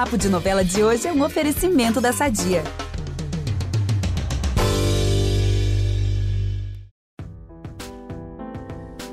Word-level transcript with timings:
Papo 0.00 0.16
de 0.16 0.30
Novela 0.30 0.64
de 0.64 0.82
hoje 0.82 1.06
é 1.06 1.12
um 1.12 1.22
oferecimento 1.22 2.00
da 2.00 2.10
Sadia. 2.10 2.64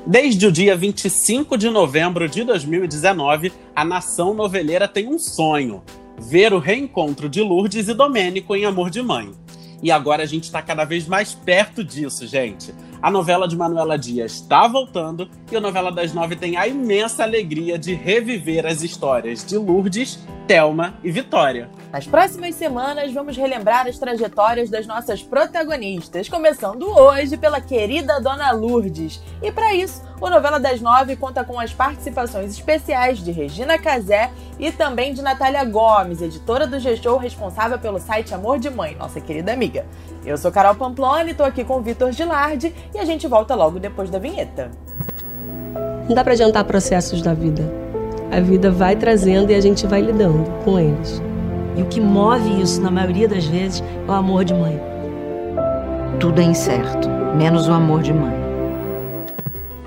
Desde 0.06 0.46
o 0.46 0.50
dia 0.50 0.74
25 0.74 1.58
de 1.58 1.68
novembro 1.68 2.26
de 2.26 2.42
2019, 2.42 3.52
a 3.76 3.84
nação 3.84 4.32
noveleira 4.32 4.88
tem 4.88 5.08
um 5.08 5.18
sonho: 5.18 5.84
ver 6.18 6.54
o 6.54 6.58
reencontro 6.58 7.28
de 7.28 7.42
Lourdes 7.42 7.86
e 7.88 7.92
Domênico 7.92 8.56
em 8.56 8.64
Amor 8.64 8.88
de 8.88 9.02
Mãe. 9.02 9.30
E 9.82 9.90
agora 9.90 10.22
a 10.22 10.26
gente 10.26 10.44
está 10.44 10.62
cada 10.62 10.86
vez 10.86 11.06
mais 11.06 11.34
perto 11.34 11.84
disso, 11.84 12.26
gente. 12.26 12.72
A 13.00 13.12
novela 13.12 13.46
de 13.46 13.56
Manuela 13.56 13.96
Dias 13.96 14.32
está 14.32 14.66
voltando 14.66 15.30
e 15.52 15.56
a 15.56 15.60
novela 15.60 15.92
das 15.92 16.12
nove 16.12 16.34
tem 16.34 16.56
a 16.56 16.66
imensa 16.66 17.22
alegria 17.22 17.78
de 17.78 17.94
reviver 17.94 18.66
as 18.66 18.82
histórias 18.82 19.44
de 19.44 19.56
Lourdes, 19.56 20.18
Thelma 20.48 20.94
e 21.04 21.10
Vitória. 21.12 21.70
Nas 21.92 22.08
próximas 22.08 22.56
semanas, 22.56 23.12
vamos 23.12 23.36
relembrar 23.36 23.86
as 23.86 23.98
trajetórias 23.98 24.68
das 24.68 24.84
nossas 24.84 25.22
protagonistas, 25.22 26.28
começando 26.28 26.88
hoje 26.88 27.36
pela 27.36 27.60
querida 27.60 28.20
Dona 28.20 28.50
Lourdes. 28.50 29.22
E 29.40 29.52
para 29.52 29.72
isso, 29.74 30.02
o 30.20 30.28
Novela 30.28 30.58
das 30.58 30.80
Nove 30.80 31.16
conta 31.16 31.44
com 31.44 31.60
as 31.60 31.72
participações 31.72 32.50
especiais 32.50 33.18
de 33.18 33.30
Regina 33.30 33.78
Casé 33.78 34.30
e 34.58 34.72
também 34.72 35.14
de 35.14 35.22
Natália 35.22 35.64
Gomes, 35.64 36.20
editora 36.20 36.66
do 36.66 36.78
G-Show 36.78 37.18
responsável 37.18 37.78
pelo 37.78 38.00
site 38.00 38.34
Amor 38.34 38.58
de 38.58 38.68
Mãe, 38.68 38.96
nossa 38.98 39.20
querida 39.20 39.52
amiga. 39.52 39.86
Eu 40.26 40.36
sou 40.36 40.50
Carol 40.50 40.74
Pamploni, 40.74 41.34
tô 41.34 41.44
aqui 41.44 41.64
com 41.64 41.76
o 41.76 41.82
Vitor 41.82 42.10
Gilardi 42.10 42.74
e 42.92 42.98
a 42.98 43.04
gente 43.04 43.28
volta 43.28 43.54
logo 43.54 43.78
depois 43.78 44.10
da 44.10 44.18
vinheta. 44.18 44.70
Não 46.08 46.14
dá 46.14 46.24
para 46.24 46.32
adiantar 46.32 46.64
processos 46.64 47.22
da 47.22 47.32
vida. 47.32 47.62
A 48.32 48.40
vida 48.40 48.70
vai 48.70 48.96
trazendo 48.96 49.52
e 49.52 49.54
a 49.54 49.60
gente 49.60 49.86
vai 49.86 50.00
lidando 50.00 50.44
com 50.64 50.78
eles. 50.78 51.22
E 51.76 51.82
o 51.82 51.86
que 51.86 52.00
move 52.00 52.60
isso, 52.60 52.80
na 52.80 52.90
maioria 52.90 53.28
das 53.28 53.46
vezes, 53.46 53.82
é 54.06 54.10
o 54.10 54.14
amor 54.14 54.44
de 54.44 54.52
mãe. 54.52 54.80
Tudo 56.18 56.40
é 56.40 56.44
incerto, 56.44 57.08
menos 57.36 57.68
o 57.68 57.72
amor 57.72 58.02
de 58.02 58.12
mãe. 58.12 58.47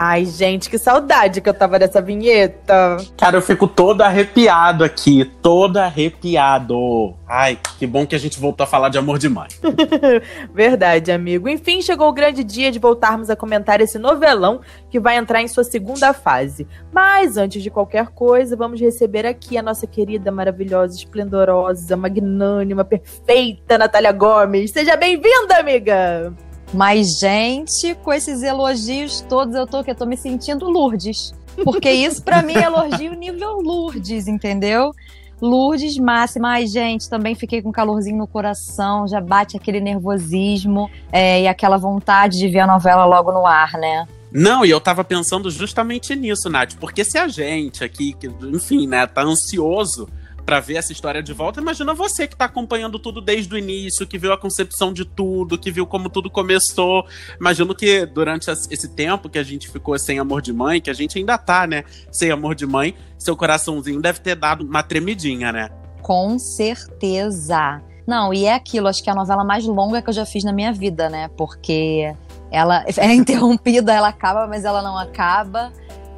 Ai, 0.04 0.26
gente, 0.26 0.68
que 0.68 0.80
saudade 0.80 1.42
que 1.42 1.48
eu 1.48 1.54
tava 1.54 1.78
dessa 1.78 2.02
vinheta. 2.02 2.98
Cara, 3.16 3.38
eu 3.38 3.42
fico 3.42 3.68
todo 3.68 4.02
arrepiado 4.02 4.84
aqui, 4.84 5.24
todo 5.44 5.78
arrepiado. 5.78 7.14
Ai, 7.28 7.60
que 7.78 7.86
bom 7.86 8.08
que 8.08 8.16
a 8.16 8.18
gente 8.18 8.40
voltou 8.40 8.64
a 8.64 8.68
falar 8.68 8.90
de 8.90 8.98
amor 8.98 9.20
de 9.20 9.30
mãe. 9.30 9.48
Verdade, 10.56 11.12
amigo. 11.12 11.48
Enfim, 11.48 11.84
chegou 11.84 12.10
o 12.10 12.14
grande 12.14 12.44
dia 12.44 12.72
de 12.72 12.80
voltarmos 12.80 13.30
a 13.30 13.36
comentar 13.36 13.80
esse 13.80 14.00
novelão 14.00 14.62
que 14.90 15.00
vai 15.00 15.18
entrar 15.18 15.40
em 15.40 15.48
sua 15.48 15.64
segunda 15.64 16.14
fase. 16.14 16.68
Mas 16.92 17.38
antes 17.38 17.62
de 17.62 17.70
qualquer 17.70 18.08
coisa, 18.08 18.56
vamos 18.56 18.82
receber 18.82 19.28
aqui 19.28 19.56
a 19.56 19.62
nossa 19.62 19.86
querida, 19.86 20.32
maravilhosa, 20.32 20.98
esplendorosa, 20.98 21.96
magnânima, 21.96 22.84
perfeita 22.84 23.78
Natália 23.78 24.12
Gomes. 24.12 24.72
Seja 24.72 24.96
bem-vinda, 24.96 25.60
amiga! 25.60 26.51
Mas, 26.74 27.20
gente, 27.20 27.96
com 27.96 28.14
esses 28.14 28.44
elogios 28.44 29.22
todos, 29.22 29.56
eu 29.56 29.68
tô 29.68 29.84
que 29.84 29.92
eu 29.92 29.96
tô 29.96 30.06
me 30.06 30.16
sentindo 30.16 30.70
Lourdes. 30.70 31.34
Porque 31.64 31.92
isso, 31.92 32.24
para 32.24 32.42
mim, 32.42 32.54
é 32.54 32.64
elogio 32.64 33.14
nível 33.14 33.60
Lourdes, 33.60 34.28
entendeu? 34.28 34.94
Lourdes 35.42 35.98
máxima. 35.98 36.50
Ai, 36.50 36.68
gente, 36.68 37.10
também 37.10 37.36
fiquei 37.36 37.62
com 37.62 37.72
calorzinho 37.72 38.18
no 38.18 38.28
coração, 38.28 39.08
já 39.08 39.20
bate 39.20 39.58
aquele 39.58 39.82
nervosismo 39.82 40.90
é, 41.12 41.42
e 41.42 41.48
aquela 41.48 41.78
vontade 41.78 42.38
de 42.38 42.48
ver 42.48 42.60
a 42.60 42.68
novela 42.68 43.06
logo 43.06 43.32
no 43.32 43.46
ar, 43.46 43.74
né? 43.74 44.08
Não, 44.32 44.64
e 44.66 44.70
eu 44.70 44.80
tava 44.80 45.04
pensando 45.04 45.52
justamente 45.52 46.16
nisso, 46.16 46.50
Nath, 46.50 46.76
porque 46.80 47.04
se 47.04 47.18
a 47.18 47.28
gente 47.28 47.84
aqui, 47.84 48.16
enfim, 48.54 48.88
né, 48.88 49.06
tá 49.06 49.24
ansioso 49.24 50.08
para 50.46 50.60
ver 50.60 50.76
essa 50.76 50.92
história 50.92 51.22
de 51.22 51.34
volta. 51.34 51.62
Imagina 51.62 51.94
você 51.94 52.28
que 52.28 52.36
tá 52.36 52.46
acompanhando 52.46 53.00
tudo 53.00 53.22
desde 53.22 53.54
o 53.54 53.58
início, 53.58 54.08
que 54.08 54.18
viu 54.18 54.34
a 54.34 54.38
concepção 54.38 54.92
de 54.92 55.06
tudo, 55.06 55.58
que 55.58 55.72
viu 55.72 55.86
como 55.86 56.10
tudo 56.10 56.30
começou. 56.30 57.06
Imagino 57.40 57.74
que 57.76 58.06
durante 58.06 58.50
esse 58.50 58.90
tempo 58.90 59.30
que 59.30 59.40
a 59.40 59.44
gente 59.44 59.70
ficou 59.70 59.98
sem 59.98 60.20
amor 60.20 60.42
de 60.42 60.52
mãe, 60.52 60.82
que 60.82 60.90
a 60.90 60.94
gente 60.94 61.18
ainda 61.18 61.38
tá, 61.38 61.66
né, 61.66 61.84
sem 62.12 62.32
amor 62.32 62.56
de 62.56 62.66
mãe, 62.66 62.96
seu 63.18 63.36
coraçãozinho 63.36 64.02
deve 64.02 64.20
ter 64.20 64.36
dado 64.36 64.66
uma 64.66 64.84
tremidinha, 64.84 65.52
né? 65.52 65.70
Com 66.02 66.40
certeza. 66.40 67.82
Não, 68.08 68.34
e 68.34 68.46
é 68.46 68.54
aquilo, 68.54 68.88
acho 68.88 69.04
que 69.04 69.10
é 69.10 69.14
a 69.14 69.16
novela 69.16 69.44
mais 69.44 69.66
longa 69.66 70.02
que 70.02 70.10
eu 70.10 70.14
já 70.14 70.26
fiz 70.26 70.44
na 70.44 70.52
minha 70.52 70.74
vida, 70.74 71.10
né? 71.10 71.30
Porque 71.38 72.14
ela 72.52 72.84
é 72.98 73.14
interrompida, 73.14 73.94
ela 73.94 74.10
acaba, 74.10 74.48
mas 74.48 74.66
ela 74.66 74.82
não 74.82 74.98
acaba. 74.98 75.72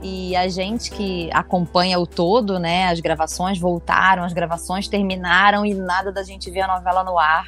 E 0.04 0.36
a 0.36 0.50
gente 0.50 0.92
que 0.92 1.30
acompanha 1.32 1.98
o 1.98 2.06
todo, 2.06 2.60
né? 2.60 2.90
As 2.90 3.00
gravações 3.00 3.58
voltaram, 3.58 4.26
as 4.26 4.34
gravações 4.34 4.90
terminaram 4.90 5.66
e 5.66 5.74
nada 5.74 6.12
da 6.12 6.24
gente 6.24 6.52
ver 6.52 6.62
a 6.62 6.68
novela 6.68 7.06
no 7.06 7.18
ar. 7.18 7.48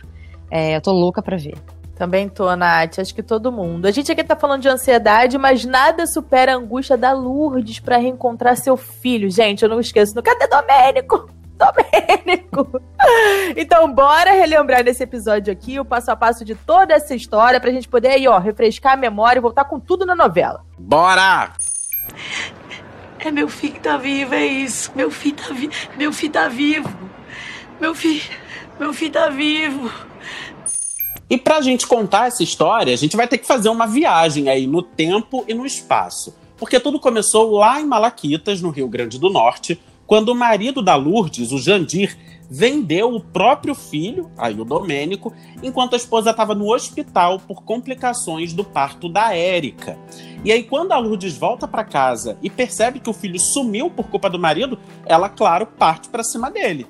É, 0.49 0.77
eu 0.77 0.81
tô 0.81 0.93
louca 0.93 1.21
pra 1.21 1.35
ver. 1.35 1.57
Também 1.95 2.29
tô, 2.29 2.53
Nath. 2.55 2.99
Acho 2.99 3.13
que 3.13 3.21
todo 3.21 3.51
mundo. 3.51 3.85
A 3.85 3.91
gente 3.91 4.09
aqui 4.09 4.23
tá 4.23 4.35
falando 4.37 4.61
de 4.61 4.69
ansiedade, 4.69 5.37
mas 5.37 5.65
nada 5.65 6.07
supera 6.07 6.53
a 6.53 6.55
angústia 6.55 6.97
da 6.97 7.11
Lourdes 7.11 7.79
para 7.79 7.97
reencontrar 7.97 8.55
seu 8.55 8.77
filho. 8.77 9.29
Gente, 9.29 9.63
eu 9.63 9.69
não 9.69 9.79
esqueço. 9.79 10.13
Cadê 10.21 10.47
Domênico? 10.47 11.29
Domênico! 11.59 12.81
Então, 13.55 13.93
bora 13.93 14.31
relembrar 14.31 14.83
nesse 14.83 15.03
episódio 15.03 15.53
aqui 15.53 15.79
o 15.79 15.85
passo 15.85 16.09
a 16.09 16.15
passo 16.15 16.43
de 16.43 16.55
toda 16.55 16.93
essa 16.93 17.13
história 17.13 17.59
pra 17.59 17.71
gente 17.71 17.87
poder 17.87 18.09
aí, 18.09 18.27
ó, 18.27 18.39
refrescar 18.39 18.93
a 18.93 18.97
memória 18.97 19.37
e 19.37 19.41
voltar 19.41 19.65
com 19.65 19.79
tudo 19.79 20.05
na 20.05 20.15
novela. 20.15 20.65
Bora! 20.77 21.53
É 23.19 23.31
meu 23.31 23.49
filho 23.49 23.73
que 23.73 23.79
tá 23.79 23.97
vivo, 23.97 24.35
é 24.35 24.45
isso. 24.45 24.91
Meu 24.95 25.09
filho 25.09 25.35
tá 25.35 25.53
vivo. 25.53 25.73
Meu 25.97 26.13
filho 26.13 26.31
tá 26.31 26.47
vivo. 26.47 26.97
Meu 27.81 27.95
filho. 27.95 28.21
Meu 28.79 28.93
filho 28.93 29.11
tá 29.11 29.29
vivo. 29.29 29.91
E 31.29 31.37
pra 31.37 31.61
gente 31.61 31.87
contar 31.87 32.27
essa 32.27 32.43
história, 32.43 32.93
a 32.93 32.97
gente 32.97 33.17
vai 33.17 33.27
ter 33.27 33.39
que 33.39 33.47
fazer 33.47 33.69
uma 33.69 33.87
viagem 33.87 34.47
aí 34.47 34.67
no 34.67 34.83
tempo 34.83 35.43
e 35.47 35.53
no 35.53 35.65
espaço. 35.65 36.35
Porque 36.57 36.79
tudo 36.79 36.99
começou 36.99 37.51
lá 37.57 37.81
em 37.81 37.85
Malaquitas, 37.85 38.61
no 38.61 38.69
Rio 38.69 38.87
Grande 38.87 39.19
do 39.19 39.29
Norte, 39.29 39.79
quando 40.05 40.29
o 40.29 40.35
marido 40.35 40.81
da 40.81 40.95
Lourdes, 40.95 41.51
o 41.51 41.57
Jandir, 41.57 42.15
vendeu 42.49 43.13
o 43.13 43.19
próprio 43.19 43.75
filho, 43.75 44.31
aí 44.37 44.59
o 44.59 44.65
Domênico, 44.65 45.33
enquanto 45.61 45.93
a 45.93 45.97
esposa 45.97 46.31
estava 46.31 46.55
no 46.55 46.73
hospital 46.73 47.39
por 47.39 47.63
complicações 47.63 48.53
do 48.53 48.63
parto 48.63 49.09
da 49.09 49.35
Érica. 49.35 49.97
E 50.43 50.51
aí, 50.51 50.63
quando 50.63 50.91
a 50.91 50.97
Lourdes 50.97 51.37
volta 51.37 51.67
para 51.67 51.83
casa 51.83 52.37
e 52.41 52.49
percebe 52.49 52.99
que 52.99 53.09
o 53.09 53.13
filho 53.13 53.39
sumiu 53.39 53.89
por 53.89 54.07
culpa 54.07 54.29
do 54.29 54.39
marido, 54.39 54.77
ela, 55.05 55.27
claro, 55.27 55.65
parte 55.65 56.09
para 56.09 56.23
cima 56.23 56.51
dele. 56.51 56.85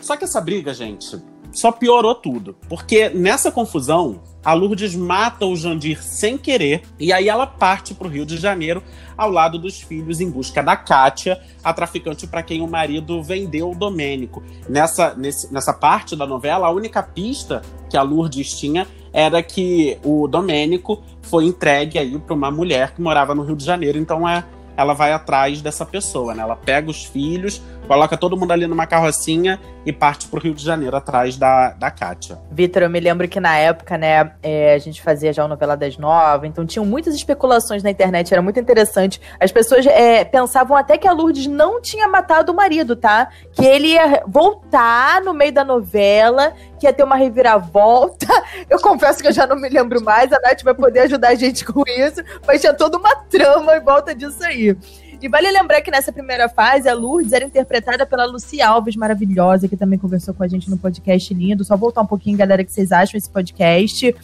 Só 0.00 0.16
que 0.16 0.24
essa 0.24 0.40
briga, 0.40 0.72
gente, 0.72 1.20
só 1.52 1.72
piorou 1.72 2.14
tudo. 2.14 2.56
Porque 2.68 3.08
nessa 3.08 3.50
confusão, 3.50 4.20
a 4.44 4.52
Lourdes 4.52 4.94
mata 4.94 5.44
o 5.44 5.54
Jandir 5.54 6.02
sem 6.02 6.38
querer 6.38 6.82
e 6.98 7.12
aí 7.12 7.28
ela 7.28 7.46
parte 7.46 7.94
para 7.94 8.06
o 8.06 8.10
Rio 8.10 8.24
de 8.24 8.36
Janeiro 8.36 8.82
ao 9.16 9.30
lado 9.30 9.58
dos 9.58 9.80
filhos 9.80 10.20
em 10.20 10.30
busca 10.30 10.62
da 10.62 10.76
Kátia, 10.76 11.40
a 11.62 11.74
traficante 11.74 12.26
para 12.26 12.42
quem 12.42 12.62
o 12.62 12.66
marido 12.66 13.22
vendeu 13.22 13.70
o 13.70 13.74
Domênico. 13.74 14.42
Nessa, 14.66 15.14
nesse, 15.14 15.52
nessa 15.52 15.74
parte 15.74 16.16
da 16.16 16.26
novela, 16.26 16.68
a 16.68 16.70
única 16.70 17.02
pista 17.02 17.60
que 17.90 17.98
a 17.98 18.02
Lourdes 18.02 18.58
tinha 18.58 18.86
era 19.12 19.42
que 19.42 19.98
o 20.02 20.26
Domênico 20.26 21.02
foi 21.22 21.44
entregue 21.44 21.98
aí 21.98 22.18
para 22.18 22.34
uma 22.34 22.50
mulher 22.50 22.94
que 22.94 23.02
morava 23.02 23.34
no 23.34 23.42
Rio 23.42 23.56
de 23.56 23.64
Janeiro. 23.64 23.98
Então 23.98 24.26
é, 24.26 24.44
ela 24.76 24.94
vai 24.94 25.12
atrás 25.12 25.60
dessa 25.60 25.84
pessoa, 25.84 26.34
né? 26.34 26.42
Ela 26.42 26.56
pega 26.56 26.90
os 26.90 27.04
filhos, 27.04 27.60
coloca 27.90 28.16
todo 28.16 28.36
mundo 28.36 28.52
ali 28.52 28.68
numa 28.68 28.86
carrocinha 28.86 29.58
e 29.84 29.92
parte 29.92 30.28
pro 30.28 30.38
Rio 30.38 30.54
de 30.54 30.64
Janeiro 30.64 30.96
atrás 30.96 31.36
da, 31.36 31.70
da 31.70 31.90
Kátia. 31.90 32.38
Vitor, 32.48 32.82
eu 32.82 32.88
me 32.88 33.00
lembro 33.00 33.26
que 33.26 33.40
na 33.40 33.56
época, 33.56 33.98
né, 33.98 34.30
é, 34.44 34.74
a 34.74 34.78
gente 34.78 35.02
fazia 35.02 35.32
já 35.32 35.44
o 35.44 35.48
Novela 35.48 35.76
das 35.76 35.98
Nove, 35.98 36.46
então 36.46 36.64
tinham 36.64 36.86
muitas 36.86 37.16
especulações 37.16 37.82
na 37.82 37.90
internet, 37.90 38.32
era 38.32 38.40
muito 38.40 38.60
interessante. 38.60 39.20
As 39.40 39.50
pessoas 39.50 39.84
é, 39.86 40.24
pensavam 40.24 40.76
até 40.76 40.96
que 40.96 41.08
a 41.08 41.12
Lourdes 41.12 41.48
não 41.48 41.82
tinha 41.82 42.06
matado 42.06 42.52
o 42.52 42.54
marido, 42.54 42.94
tá? 42.94 43.28
Que 43.50 43.66
ele 43.66 43.88
ia 43.88 44.22
voltar 44.24 45.20
no 45.22 45.34
meio 45.34 45.52
da 45.52 45.64
novela, 45.64 46.52
que 46.78 46.86
ia 46.86 46.92
ter 46.92 47.02
uma 47.02 47.16
reviravolta. 47.16 48.28
Eu 48.70 48.80
confesso 48.80 49.20
que 49.20 49.26
eu 49.26 49.32
já 49.32 49.48
não 49.48 49.56
me 49.56 49.68
lembro 49.68 50.00
mais, 50.00 50.32
a 50.32 50.38
Nath 50.38 50.62
vai 50.62 50.74
poder 50.74 51.00
ajudar 51.00 51.30
a 51.30 51.34
gente 51.34 51.64
com 51.64 51.82
isso, 51.88 52.22
mas 52.46 52.60
tinha 52.60 52.72
toda 52.72 52.96
uma 52.98 53.16
trama 53.16 53.76
em 53.76 53.80
volta 53.80 54.14
disso 54.14 54.44
aí. 54.44 54.76
E 55.22 55.28
vale 55.28 55.50
lembrar 55.50 55.82
que 55.82 55.90
nessa 55.90 56.10
primeira 56.10 56.48
fase, 56.48 56.88
a 56.88 56.94
Lourdes 56.94 57.32
era 57.32 57.44
interpretada 57.44 58.06
pela 58.06 58.24
Lucy 58.24 58.62
Alves, 58.62 58.96
maravilhosa, 58.96 59.68
que 59.68 59.76
também 59.76 59.98
conversou 59.98 60.32
com 60.32 60.42
a 60.42 60.48
gente 60.48 60.70
no 60.70 60.78
podcast 60.78 61.34
lindo. 61.34 61.62
Só 61.62 61.76
voltar 61.76 62.00
um 62.00 62.06
pouquinho, 62.06 62.38
galera, 62.38 62.64
que 62.64 62.72
vocês 62.72 62.90
acham 62.90 63.18
esse 63.18 63.28
podcast. 63.28 64.14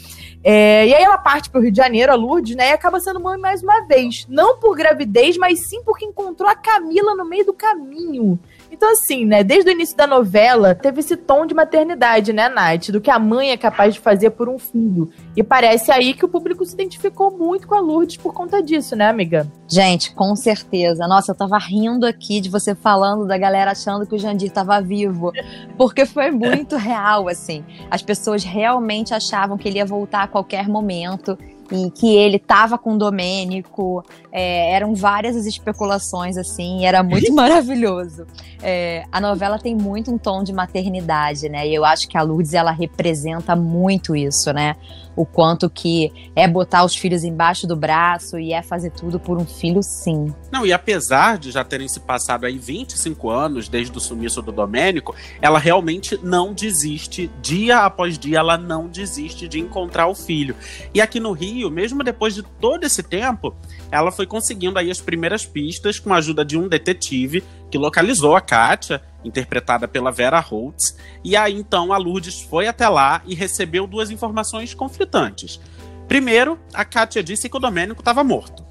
É, 0.42 0.86
e 0.86 0.94
aí 0.94 1.02
ela 1.02 1.18
parte 1.18 1.50
pro 1.50 1.60
Rio 1.60 1.70
de 1.70 1.76
Janeiro, 1.76 2.10
a 2.10 2.14
Lourdes, 2.14 2.56
né? 2.56 2.70
E 2.70 2.72
acaba 2.72 2.98
sendo 2.98 3.20
mãe 3.20 3.38
mais 3.38 3.62
uma 3.62 3.86
vez. 3.86 4.26
Não 4.28 4.58
por 4.58 4.74
gravidez, 4.74 5.36
mas 5.36 5.68
sim 5.68 5.82
porque 5.84 6.06
encontrou 6.06 6.48
a 6.48 6.54
Camila 6.54 7.14
no 7.14 7.26
meio 7.26 7.44
do 7.44 7.52
caminho. 7.52 8.38
Então, 8.76 8.92
assim, 8.92 9.24
né, 9.24 9.42
desde 9.42 9.70
o 9.70 9.72
início 9.72 9.96
da 9.96 10.06
novela, 10.06 10.74
teve 10.74 11.00
esse 11.00 11.16
tom 11.16 11.46
de 11.46 11.54
maternidade, 11.54 12.30
né, 12.30 12.46
Nath? 12.46 12.90
Do 12.90 13.00
que 13.00 13.10
a 13.10 13.18
mãe 13.18 13.50
é 13.50 13.56
capaz 13.56 13.94
de 13.94 14.00
fazer 14.00 14.30
por 14.30 14.50
um 14.50 14.58
filho. 14.58 15.10
E 15.34 15.42
parece 15.42 15.90
aí 15.90 16.12
que 16.12 16.26
o 16.26 16.28
público 16.28 16.62
se 16.64 16.74
identificou 16.74 17.30
muito 17.30 17.66
com 17.66 17.74
a 17.74 17.80
Lourdes 17.80 18.18
por 18.18 18.34
conta 18.34 18.62
disso, 18.62 18.94
né, 18.94 19.08
amiga? 19.08 19.50
Gente, 19.66 20.14
com 20.14 20.36
certeza. 20.36 21.08
Nossa, 21.08 21.32
eu 21.32 21.34
tava 21.34 21.56
rindo 21.56 22.04
aqui 22.04 22.38
de 22.38 22.50
você 22.50 22.74
falando 22.74 23.26
da 23.26 23.38
galera 23.38 23.70
achando 23.70 24.06
que 24.06 24.14
o 24.14 24.18
Jandir 24.18 24.50
tava 24.50 24.78
vivo. 24.82 25.32
Porque 25.78 26.04
foi 26.04 26.30
muito 26.30 26.76
real, 26.76 27.28
assim. 27.28 27.64
As 27.90 28.02
pessoas 28.02 28.44
realmente 28.44 29.14
achavam 29.14 29.56
que 29.56 29.66
ele 29.66 29.78
ia 29.78 29.86
voltar 29.86 30.24
a 30.24 30.28
qualquer 30.28 30.68
momento 30.68 31.38
e 31.70 31.90
que 31.90 32.14
ele 32.14 32.38
tava 32.38 32.78
com 32.78 32.94
o 32.94 32.98
Domênico. 32.98 34.04
É, 34.30 34.72
eram 34.72 34.94
várias 34.94 35.36
as 35.36 35.46
especulações, 35.46 36.36
assim, 36.36 36.84
era 36.84 37.02
muito 37.02 37.32
maravilhoso. 37.34 38.26
É, 38.62 39.04
a 39.10 39.20
novela 39.20 39.58
tem 39.58 39.74
muito 39.74 40.12
um 40.12 40.18
tom 40.18 40.42
de 40.42 40.52
maternidade, 40.52 41.48
né? 41.48 41.66
E 41.66 41.74
eu 41.74 41.84
acho 41.84 42.08
que 42.08 42.16
a 42.16 42.22
Lourdes, 42.22 42.54
ela 42.54 42.70
representa 42.70 43.56
muito 43.56 44.14
isso, 44.14 44.52
né? 44.52 44.76
O 45.16 45.24
quanto 45.24 45.68
que 45.70 46.12
é 46.36 46.46
botar 46.46 46.84
os 46.84 46.94
filhos 46.94 47.24
embaixo 47.24 47.66
do 47.66 47.74
braço 47.74 48.38
e 48.38 48.52
é 48.52 48.62
fazer 48.62 48.90
tudo 48.90 49.18
por 49.18 49.38
um 49.38 49.46
filho, 49.46 49.82
sim. 49.82 50.32
Não, 50.52 50.66
e 50.66 50.72
apesar 50.72 51.38
de 51.38 51.50
já 51.50 51.64
terem 51.64 51.88
se 51.88 52.00
passado 52.00 52.44
aí 52.44 52.58
25 52.58 53.30
anos 53.30 53.68
desde 53.68 53.96
o 53.96 54.00
sumiço 54.00 54.42
do 54.42 54.52
Domênico, 54.52 55.14
ela 55.40 55.58
realmente 55.58 56.18
não 56.22 56.52
desiste, 56.52 57.30
dia 57.40 57.78
após 57.78 58.18
dia, 58.18 58.38
ela 58.38 58.58
não 58.58 58.86
desiste 58.86 59.48
de 59.48 59.58
encontrar 59.58 60.06
o 60.06 60.14
filho. 60.14 60.54
E 60.92 61.00
aqui 61.00 61.18
no 61.18 61.32
Rio, 61.32 61.70
mesmo 61.70 62.04
depois 62.04 62.34
de 62.34 62.42
todo 62.42 62.84
esse 62.84 63.02
tempo, 63.02 63.54
ela 63.90 64.12
foi 64.12 64.26
conseguindo 64.26 64.78
aí 64.78 64.90
as 64.90 65.00
primeiras 65.00 65.46
pistas 65.46 65.98
com 65.98 66.12
a 66.12 66.18
ajuda 66.18 66.44
de 66.44 66.58
um 66.58 66.68
detetive 66.68 67.42
que 67.70 67.78
localizou 67.78 68.36
a 68.36 68.40
Kátia, 68.40 69.02
interpretada 69.26 69.88
pela 69.88 70.12
Vera 70.12 70.40
Holtz, 70.40 70.96
e 71.24 71.36
aí 71.36 71.54
então 71.54 71.92
a 71.92 71.96
Lourdes 71.96 72.40
foi 72.40 72.68
até 72.68 72.88
lá 72.88 73.22
e 73.26 73.34
recebeu 73.34 73.86
duas 73.86 74.10
informações 74.10 74.72
conflitantes. 74.72 75.60
Primeiro, 76.06 76.58
a 76.72 76.84
Kátia 76.84 77.22
disse 77.22 77.48
que 77.48 77.56
o 77.56 77.60
Domênico 77.60 78.00
estava 78.00 78.22
morto. 78.22 78.64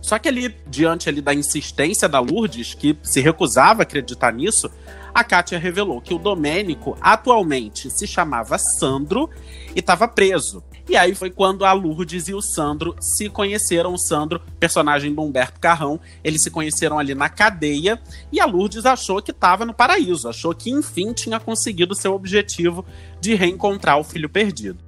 Só 0.00 0.18
que 0.18 0.28
ali, 0.28 0.54
diante 0.66 1.08
ali 1.08 1.22
da 1.22 1.32
insistência 1.32 2.06
da 2.08 2.20
Lourdes, 2.20 2.74
que 2.74 2.98
se 3.02 3.20
recusava 3.20 3.82
a 3.82 3.84
acreditar 3.84 4.32
nisso, 4.32 4.70
a 5.14 5.22
Kátia 5.22 5.58
revelou 5.58 6.00
que 6.00 6.12
o 6.12 6.18
Domênico 6.18 6.98
atualmente 7.00 7.88
se 7.88 8.06
chamava 8.06 8.58
Sandro 8.58 9.30
e 9.74 9.78
estava 9.78 10.08
preso. 10.08 10.62
E 10.88 10.96
aí 10.96 11.14
foi 11.14 11.30
quando 11.30 11.64
a 11.64 11.72
Lourdes 11.72 12.28
e 12.28 12.34
o 12.34 12.42
Sandro 12.42 12.94
se 13.00 13.30
conheceram. 13.30 13.94
O 13.94 13.98
Sandro, 13.98 14.42
personagem 14.60 15.14
do 15.14 15.22
Humberto 15.22 15.58
Carrão, 15.58 15.98
eles 16.22 16.42
se 16.42 16.50
conheceram 16.50 16.98
ali 16.98 17.14
na 17.14 17.28
cadeia. 17.28 17.98
E 18.30 18.38
a 18.38 18.44
Lourdes 18.44 18.84
achou 18.84 19.22
que 19.22 19.30
estava 19.30 19.64
no 19.64 19.72
paraíso, 19.72 20.28
achou 20.28 20.54
que 20.54 20.70
enfim 20.70 21.14
tinha 21.14 21.40
conseguido 21.40 21.94
seu 21.94 22.12
objetivo 22.12 22.84
de 23.18 23.34
reencontrar 23.34 23.98
o 23.98 24.04
filho 24.04 24.28
perdido. 24.28 24.83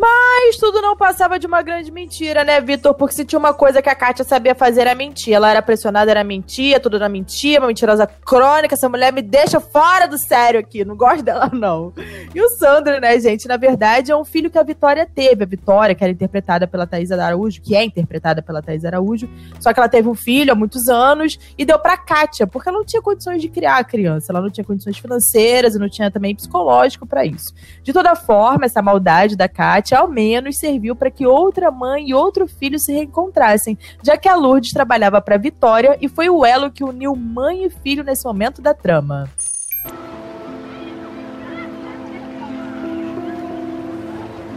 Mas 0.00 0.56
tudo 0.56 0.80
não 0.80 0.96
passava 0.96 1.38
de 1.38 1.46
uma 1.46 1.60
grande 1.60 1.92
mentira, 1.92 2.42
né, 2.42 2.58
Vitor? 2.58 2.94
Porque 2.94 3.14
se 3.14 3.22
tinha 3.22 3.38
uma 3.38 3.52
coisa 3.52 3.82
que 3.82 3.88
a 3.90 3.94
Kátia 3.94 4.24
sabia 4.24 4.54
fazer 4.54 4.80
era 4.80 4.94
mentir. 4.94 5.34
Ela 5.34 5.50
era 5.50 5.60
pressionada, 5.60 6.10
era 6.10 6.24
mentir, 6.24 6.80
tudo 6.80 6.96
era 6.96 7.06
mentira, 7.06 7.60
uma 7.60 7.66
mentirosa 7.66 8.06
crônica. 8.06 8.74
Essa 8.74 8.88
mulher 8.88 9.12
me 9.12 9.20
deixa 9.20 9.60
fora 9.60 10.08
do 10.08 10.16
sério 10.16 10.58
aqui, 10.58 10.86
não 10.86 10.96
gosto 10.96 11.22
dela, 11.22 11.50
não. 11.52 11.92
E 12.34 12.40
o 12.40 12.48
Sandro, 12.48 12.98
né, 12.98 13.20
gente, 13.20 13.46
na 13.46 13.58
verdade 13.58 14.10
é 14.10 14.16
um 14.16 14.24
filho 14.24 14.50
que 14.50 14.56
a 14.56 14.62
Vitória 14.62 15.06
teve. 15.06 15.44
A 15.44 15.46
Vitória, 15.46 15.94
que 15.94 16.02
era 16.02 16.10
interpretada 16.10 16.66
pela 16.66 16.86
Thaís 16.86 17.12
Araújo, 17.12 17.60
que 17.60 17.76
é 17.76 17.84
interpretada 17.84 18.40
pela 18.40 18.62
Thaís 18.62 18.86
Araújo. 18.86 19.28
Só 19.60 19.70
que 19.70 19.80
ela 19.80 19.88
teve 19.88 20.08
um 20.08 20.14
filho 20.14 20.50
há 20.50 20.54
muitos 20.54 20.88
anos 20.88 21.38
e 21.58 21.66
deu 21.66 21.78
pra 21.78 21.98
Kátia, 21.98 22.46
porque 22.46 22.70
ela 22.70 22.78
não 22.78 22.86
tinha 22.86 23.02
condições 23.02 23.42
de 23.42 23.50
criar 23.50 23.76
a 23.76 23.84
criança. 23.84 24.32
Ela 24.32 24.40
não 24.40 24.48
tinha 24.48 24.64
condições 24.64 24.96
financeiras 24.96 25.74
e 25.74 25.78
não 25.78 25.90
tinha 25.90 26.10
também 26.10 26.34
psicológico 26.34 27.06
para 27.06 27.22
isso. 27.26 27.52
De 27.82 27.92
toda 27.92 28.16
forma, 28.16 28.64
essa 28.64 28.80
maldade 28.80 29.36
da 29.36 29.46
Kátia 29.46 29.89
ao 29.94 30.08
menos 30.08 30.58
serviu 30.58 30.94
para 30.94 31.10
que 31.10 31.26
outra 31.26 31.70
mãe 31.70 32.08
e 32.08 32.14
outro 32.14 32.46
filho 32.46 32.78
se 32.78 32.92
reencontrassem, 32.92 33.78
já 34.02 34.16
que 34.16 34.28
a 34.28 34.34
Lourdes 34.34 34.72
trabalhava 34.72 35.20
para 35.20 35.36
Vitória 35.36 35.96
e 36.00 36.08
foi 36.08 36.28
o 36.28 36.44
elo 36.44 36.70
que 36.70 36.84
uniu 36.84 37.14
mãe 37.16 37.64
e 37.64 37.70
filho 37.70 38.04
nesse 38.04 38.24
momento 38.24 38.60
da 38.60 38.74
trama. 38.74 39.28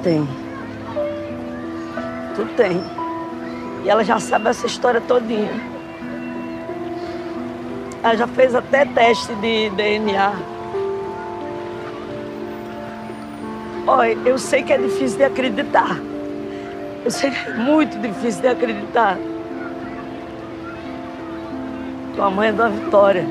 Tem. 0.03 0.27
Tu 2.35 2.45
tem. 2.57 2.81
E 3.85 3.89
ela 3.89 4.03
já 4.03 4.19
sabe 4.19 4.49
essa 4.49 4.67
história 4.67 4.99
todinha. 5.01 5.51
Ela 8.03 8.15
já 8.17 8.27
fez 8.27 8.53
até 8.53 8.85
teste 8.85 9.33
de 9.35 9.69
DNA. 9.69 10.52
Olha, 13.85 14.17
eu 14.25 14.37
sei 14.37 14.63
que 14.63 14.71
é 14.71 14.77
difícil 14.77 15.17
de 15.17 15.23
acreditar. 15.25 15.97
Eu 17.03 17.11
sei 17.11 17.31
que 17.31 17.49
é 17.49 17.53
muito 17.55 17.99
difícil 17.99 18.41
de 18.41 18.47
acreditar. 18.47 19.17
Tua 22.15 22.29
mãe 22.29 22.49
é 22.49 22.51
da 22.51 22.69
Vitória. 22.69 23.25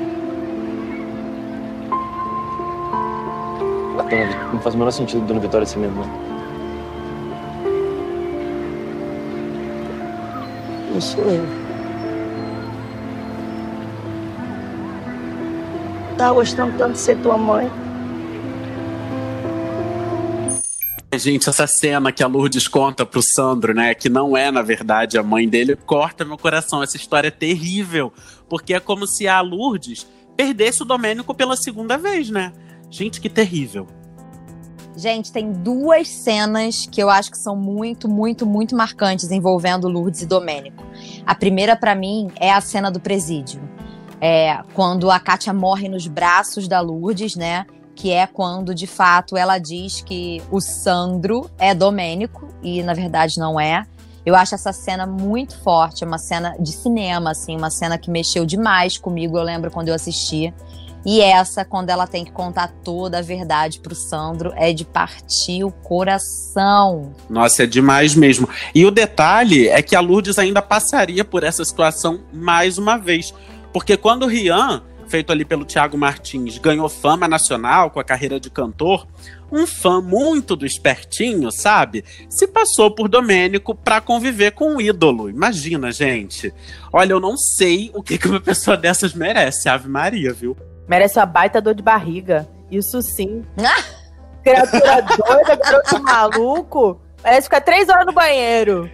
Não 4.52 4.60
faz 4.60 4.74
o 4.74 4.78
menor 4.78 4.90
sentido 4.90 5.26
Dona 5.26 5.40
Vitória 5.40 5.66
ser 5.66 5.78
minha 5.78 5.90
mãe. 5.90 6.06
Não 10.92 11.00
sou 11.00 11.24
eu. 11.24 11.46
Tá 16.18 16.30
gostando 16.30 16.76
tanto 16.76 16.92
de 16.92 16.98
ser 16.98 17.16
tua 17.18 17.38
mãe. 17.38 17.70
Gente, 21.14 21.46
essa 21.46 21.66
cena 21.66 22.10
que 22.10 22.22
a 22.22 22.26
Lourdes 22.26 22.66
conta 22.66 23.04
pro 23.04 23.20
Sandro, 23.20 23.74
né, 23.74 23.94
que 23.94 24.08
não 24.08 24.34
é, 24.34 24.50
na 24.50 24.62
verdade, 24.62 25.18
a 25.18 25.22
mãe 25.22 25.46
dele, 25.46 25.76
corta 25.76 26.24
meu 26.24 26.38
coração. 26.38 26.82
Essa 26.82 26.96
história 26.96 27.28
é 27.28 27.30
terrível, 27.30 28.10
porque 28.48 28.72
é 28.72 28.80
como 28.80 29.06
se 29.06 29.28
a 29.28 29.40
Lourdes 29.42 30.06
perdesse 30.34 30.82
o 30.82 30.86
Domênico 30.86 31.34
pela 31.34 31.54
segunda 31.54 31.98
vez, 31.98 32.30
né? 32.30 32.52
Gente, 32.90 33.20
que 33.20 33.28
terrível. 33.28 33.86
Gente, 34.96 35.30
tem 35.30 35.52
duas 35.52 36.08
cenas 36.08 36.86
que 36.90 37.02
eu 37.02 37.10
acho 37.10 37.30
que 37.30 37.38
são 37.38 37.56
muito, 37.56 38.08
muito, 38.08 38.46
muito 38.46 38.74
marcantes 38.74 39.30
envolvendo 39.30 39.88
Lourdes 39.88 40.22
e 40.22 40.26
Domênico. 40.26 40.82
A 41.26 41.34
primeira, 41.34 41.76
para 41.76 41.94
mim, 41.94 42.30
é 42.40 42.50
a 42.50 42.60
cena 42.60 42.90
do 42.90 43.00
presídio. 43.00 43.60
É, 44.18 44.62
quando 44.72 45.10
a 45.10 45.20
Kátia 45.20 45.52
morre 45.52 45.88
nos 45.88 46.06
braços 46.06 46.68
da 46.68 46.80
Lourdes, 46.80 47.36
né? 47.36 47.66
Que 47.94 48.10
é 48.10 48.26
quando 48.26 48.74
de 48.74 48.86
fato 48.86 49.36
ela 49.36 49.58
diz 49.58 50.00
que 50.00 50.42
o 50.50 50.60
Sandro 50.60 51.50
é 51.58 51.74
Domênico 51.74 52.48
e 52.62 52.82
na 52.82 52.94
verdade 52.94 53.38
não 53.38 53.58
é. 53.58 53.86
Eu 54.24 54.36
acho 54.36 54.54
essa 54.54 54.72
cena 54.72 55.04
muito 55.04 55.58
forte, 55.62 56.04
é 56.04 56.06
uma 56.06 56.18
cena 56.18 56.54
de 56.58 56.70
cinema, 56.70 57.32
assim, 57.32 57.56
uma 57.56 57.70
cena 57.70 57.98
que 57.98 58.08
mexeu 58.08 58.46
demais 58.46 58.96
comigo. 58.96 59.36
Eu 59.36 59.42
lembro 59.42 59.70
quando 59.70 59.88
eu 59.88 59.94
assisti. 59.94 60.54
E 61.04 61.20
essa, 61.20 61.64
quando 61.64 61.90
ela 61.90 62.06
tem 62.06 62.24
que 62.24 62.30
contar 62.30 62.72
toda 62.84 63.18
a 63.18 63.22
verdade 63.22 63.80
pro 63.80 63.94
Sandro, 63.94 64.52
é 64.54 64.72
de 64.72 64.84
partir 64.84 65.64
o 65.64 65.72
coração. 65.72 67.12
Nossa, 67.28 67.64
é 67.64 67.66
demais 67.66 68.14
mesmo. 68.14 68.48
E 68.72 68.86
o 68.86 68.90
detalhe 68.90 69.68
é 69.68 69.82
que 69.82 69.96
a 69.96 70.00
Lourdes 70.00 70.38
ainda 70.38 70.62
passaria 70.62 71.24
por 71.24 71.42
essa 71.42 71.64
situação 71.64 72.20
mais 72.32 72.78
uma 72.78 72.96
vez. 72.96 73.34
Porque 73.72 73.96
quando 73.96 74.22
o 74.22 74.28
Rian 74.28 74.82
feito 75.12 75.30
ali 75.30 75.44
pelo 75.44 75.66
Tiago 75.66 75.98
Martins, 75.98 76.56
ganhou 76.56 76.88
fama 76.88 77.28
nacional 77.28 77.90
com 77.90 78.00
a 78.00 78.04
carreira 78.04 78.40
de 78.40 78.48
cantor, 78.48 79.06
um 79.50 79.66
fã 79.66 80.00
muito 80.00 80.56
do 80.56 80.64
espertinho, 80.64 81.52
sabe? 81.52 82.02
Se 82.30 82.48
passou 82.48 82.90
por 82.90 83.10
Domênico 83.10 83.74
para 83.74 84.00
conviver 84.00 84.52
com 84.52 84.76
um 84.76 84.80
ídolo. 84.80 85.28
Imagina, 85.28 85.92
gente. 85.92 86.50
Olha, 86.90 87.12
eu 87.12 87.20
não 87.20 87.36
sei 87.36 87.90
o 87.92 88.02
que, 88.02 88.16
que 88.16 88.26
uma 88.26 88.40
pessoa 88.40 88.74
dessas 88.78 89.12
merece, 89.12 89.68
Ave 89.68 89.86
Maria, 89.86 90.32
viu? 90.32 90.56
Merece 90.88 91.18
uma 91.18 91.26
baita 91.26 91.60
dor 91.60 91.74
de 91.74 91.82
barriga. 91.82 92.48
Isso 92.70 93.02
sim. 93.02 93.44
Criatura 94.42 95.02
doida, 95.02 95.56
garoto 95.56 96.02
maluco. 96.02 97.02
Merece 97.22 97.42
ficar 97.42 97.60
três 97.60 97.90
horas 97.90 98.06
no 98.06 98.14
banheiro. 98.14 98.90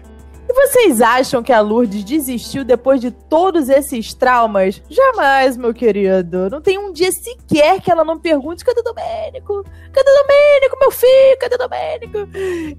Vocês 0.61 1.00
acham 1.00 1.41
que 1.41 1.53
a 1.53 1.61
Lourdes 1.61 2.03
desistiu 2.03 2.65
depois 2.65 3.00
de 3.00 3.12
todos 3.12 3.69
esses 3.69 4.12
traumas? 4.12 4.83
Jamais, 4.91 5.57
meu 5.57 5.73
querido. 5.73 6.50
Não 6.50 6.61
tem 6.61 6.77
um 6.77 6.93
dia 6.93 7.12
sequer 7.12 7.81
que 7.81 7.88
ela 7.88 8.05
não 8.05 8.19
pergunte: 8.19 8.65
cadê 8.65 8.81
o 8.81 8.83
Domênico? 8.83 9.62
Cadê 9.93 10.11
o 10.11 10.15
Domênico, 10.25 10.77
meu 10.81 10.91
filho? 10.91 11.38
Cadê 11.38 11.55
o 11.55 11.59
Domênico? 11.59 12.29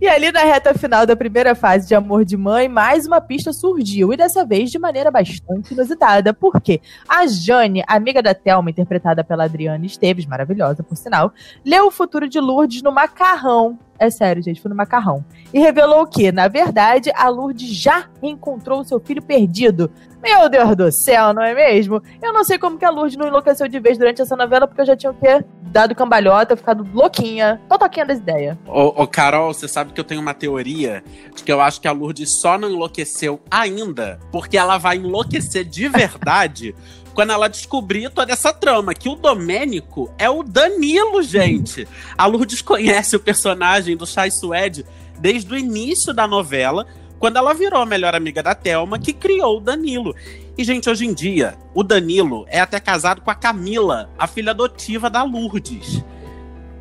E 0.02 0.06
ali 0.10 0.30
na 0.30 0.42
reta 0.42 0.74
final 0.74 1.06
da 1.06 1.16
primeira 1.16 1.56
fase 1.56 1.88
de 1.88 1.96
Amor 1.96 2.26
de 2.26 2.36
Mãe, 2.36 2.68
mais 2.68 3.08
uma 3.08 3.22
pista 3.22 3.54
surgiu. 3.54 4.12
E 4.12 4.18
dessa 4.18 4.46
vez 4.46 4.70
de 4.70 4.78
maneira 4.78 5.10
bastante 5.10 5.74
inusitada. 5.74 6.34
Por 6.34 6.60
quê? 6.60 6.82
A 7.08 7.26
Jane, 7.28 7.82
amiga 7.88 8.22
da 8.22 8.34
Thelma, 8.34 8.70
interpretada 8.70 9.24
pela 9.24 9.46
Adriana 9.46 9.86
Esteves, 9.86 10.26
maravilhosa 10.26 10.84
por 10.84 10.98
sinal, 10.98 11.32
leu 11.66 11.88
o 11.88 11.92
futuro 11.92 12.28
de 12.28 12.42
Lourdes 12.42 12.82
no 12.82 12.92
macarrão 12.92 13.80
É 14.00 14.10
sério, 14.10 14.42
gente, 14.42 14.62
foi 14.62 14.70
no 14.70 14.76
macarrão. 14.76 15.26
E 15.54 15.60
revelou 15.60 16.08
que, 16.08 16.32
na 16.32 16.48
verdade, 16.48 17.12
a 17.14 17.28
Lourdes 17.28 17.70
já 17.70 18.06
reencontrou 18.22 18.84
seu 18.86 18.98
filho 18.98 19.22
perdido. 19.22 19.92
Meu 20.22 20.50
Deus 20.50 20.76
do 20.76 20.92
céu, 20.92 21.34
não 21.34 21.42
é 21.42 21.54
mesmo? 21.54 22.02
Eu 22.22 22.34
não 22.34 22.44
sei 22.44 22.58
como 22.58 22.78
que 22.78 22.86
a 22.86 22.90
Lourdes 22.90 23.18
não 23.18 23.28
enlouqueceu 23.28 23.68
de 23.68 23.80
vez 23.80 23.98
durante 23.98 24.22
essa 24.22 24.36
novela, 24.36 24.68
porque 24.68 24.82
eu 24.82 24.86
já 24.86 24.96
tinha 24.96 25.12
o 25.12 25.16
quê? 25.16 25.44
Dado 25.64 25.94
cambalhota, 25.96 26.58
ficado 26.58 26.88
louquinha, 26.94 27.62
totoquinha 27.70 28.06
das 28.06 28.18
ideias. 28.18 28.58
Ô, 28.66 29.04
ô, 29.04 29.08
Carol, 29.08 29.54
você 29.54 29.68
sabe 29.68 29.94
que 29.94 30.00
eu 30.00 30.04
tenho 30.04 30.22
uma 30.22 30.34
teoria 30.34 31.04
de 31.36 31.44
que 31.44 31.52
eu 31.52 31.62
acho 31.62 31.80
que 31.80 31.88
a 31.88 31.92
Lourdes 31.92 32.40
só 32.40 32.58
não 32.58 32.70
enlouqueceu 32.70 33.40
ainda, 33.52 34.20
porque 34.32 34.58
ela 34.58 34.78
vai 34.78 34.98
enlouquecer 34.98 35.64
de 35.64 35.88
verdade 35.88 36.76
quando 37.20 37.32
ela 37.32 37.50
descobrir 37.50 38.10
toda 38.10 38.32
essa 38.32 38.54
trama, 38.54 38.94
que 38.94 39.10
o 39.10 39.16
Domênico 39.16 40.10
é 40.18 40.30
o 40.30 40.42
Danilo, 40.42 41.22
gente. 41.22 41.86
A 42.18 42.26
Lourdes 42.26 42.62
conhece 42.62 43.14
o 43.14 43.20
personagem 43.20 43.98
do 43.98 44.08
Chai 44.08 44.32
Suede 44.32 44.86
desde 45.20 45.54
o 45.54 45.58
início 45.58 46.14
da 46.14 46.26
novela, 46.26 46.88
quando 47.20 47.36
ela 47.36 47.54
virou 47.54 47.82
a 47.82 47.86
melhor 47.86 48.16
amiga 48.16 48.42
da 48.42 48.56
Thelma, 48.56 48.98
que 48.98 49.12
criou 49.12 49.58
o 49.58 49.60
Danilo. 49.60 50.16
E, 50.58 50.64
gente, 50.64 50.90
hoje 50.90 51.06
em 51.06 51.14
dia, 51.14 51.58
o 51.76 51.84
Danilo 51.84 52.46
é 52.48 52.62
até 52.62 52.80
casado 52.80 53.20
com 53.20 53.30
a 53.30 53.36
Camila, 53.36 54.10
a 54.18 54.26
filha 54.26 54.52
adotiva 54.52 55.10
da 55.10 55.22
Lourdes. 55.22 56.02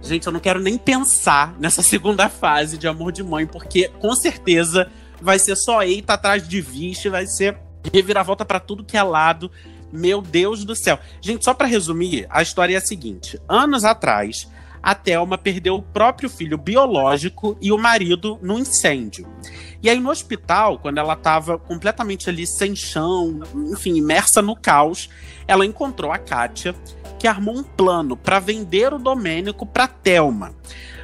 Gente, 0.01 0.25
eu 0.29 0.33
não 0.33 0.39
quero 0.39 0.61
nem 0.61 0.79
pensar 0.79 1.57
nessa 1.59 1.83
segunda 1.83 2.29
fase 2.29 2.79
de 2.79 2.87
Amor 2.87 3.11
de 3.11 3.25
Mãe, 3.25 3.45
porque 3.45 3.89
com 3.99 4.15
certeza 4.15 4.89
vai 5.21 5.37
ser 5.41 5.57
só 5.57 5.83
eita 5.83 6.13
atrás 6.13 6.47
de 6.47 6.61
vixe, 6.61 7.09
vai 7.09 7.27
ser 7.27 7.59
reviravolta 7.93 8.45
para 8.45 8.61
tudo 8.61 8.85
que 8.85 8.97
é 8.97 9.03
lado. 9.03 9.51
Meu 9.93 10.21
Deus 10.21 10.65
do 10.65 10.77
céu. 10.77 10.99
Gente, 11.21 11.45
só 11.45 11.55
para 11.55 11.67
resumir, 11.67 12.27
a 12.31 12.43
história 12.43 12.75
é 12.75 12.79
a 12.79 12.81
seguinte: 12.81 13.41
anos 13.49 13.85
atrás, 13.85 14.49
a 14.83 14.95
Thelma 14.95 15.37
perdeu 15.37 15.77
o 15.77 15.83
próprio 15.83 16.31
filho 16.31 16.57
biológico 16.57 17.57
e 17.61 17.73
o 17.73 17.79
marido 17.79 18.39
no 18.43 18.59
incêndio. 18.59 19.27
E 19.83 19.89
aí, 19.89 20.01
no 20.01 20.11
hospital, 20.11 20.79
quando 20.79 20.99
ela 20.99 21.15
estava 21.15 21.59
completamente 21.59 22.29
ali 22.29 22.47
sem 22.47 22.75
chão, 22.75 23.41
enfim, 23.73 23.97
imersa 23.97 24.43
no 24.43 24.57
caos, 24.57 25.09
ela 25.47 25.65
encontrou 25.65 26.13
a 26.13 26.19
Kátia, 26.19 26.75
que 27.19 27.27
armou 27.27 27.57
um 27.57 27.63
plano 27.63 28.17
para 28.17 28.39
vender 28.39 28.93
o 28.93 28.99
Domênico 28.99 29.67
para 29.67 29.89
Thelma. 29.89 30.55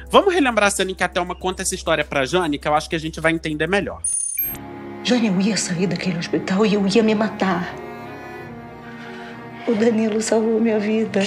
Vamos 0.09 0.33
relembrar 0.33 0.67
a 0.67 0.71
cena 0.71 0.91
em 0.91 0.95
que 0.95 1.03
a 1.03 1.09
Thelma 1.09 1.35
conta 1.35 1.61
essa 1.61 1.75
história 1.75 2.03
para 2.03 2.25
Jane, 2.25 2.57
que 2.57 2.67
eu 2.67 2.75
acho 2.75 2.89
que 2.89 2.95
a 2.95 2.99
gente 2.99 3.19
vai 3.19 3.31
entender 3.31 3.67
melhor. 3.67 4.01
Jane, 5.03 5.27
eu 5.27 5.39
ia 5.41 5.57
sair 5.57 5.87
daquele 5.87 6.17
hospital 6.17 6.65
e 6.65 6.73
eu 6.73 6.87
ia 6.87 7.03
me 7.03 7.13
matar. 7.13 7.75
O 9.67 9.73
Danilo 9.73 10.21
salvou 10.21 10.59
minha 10.61 10.79
vida. 10.79 11.21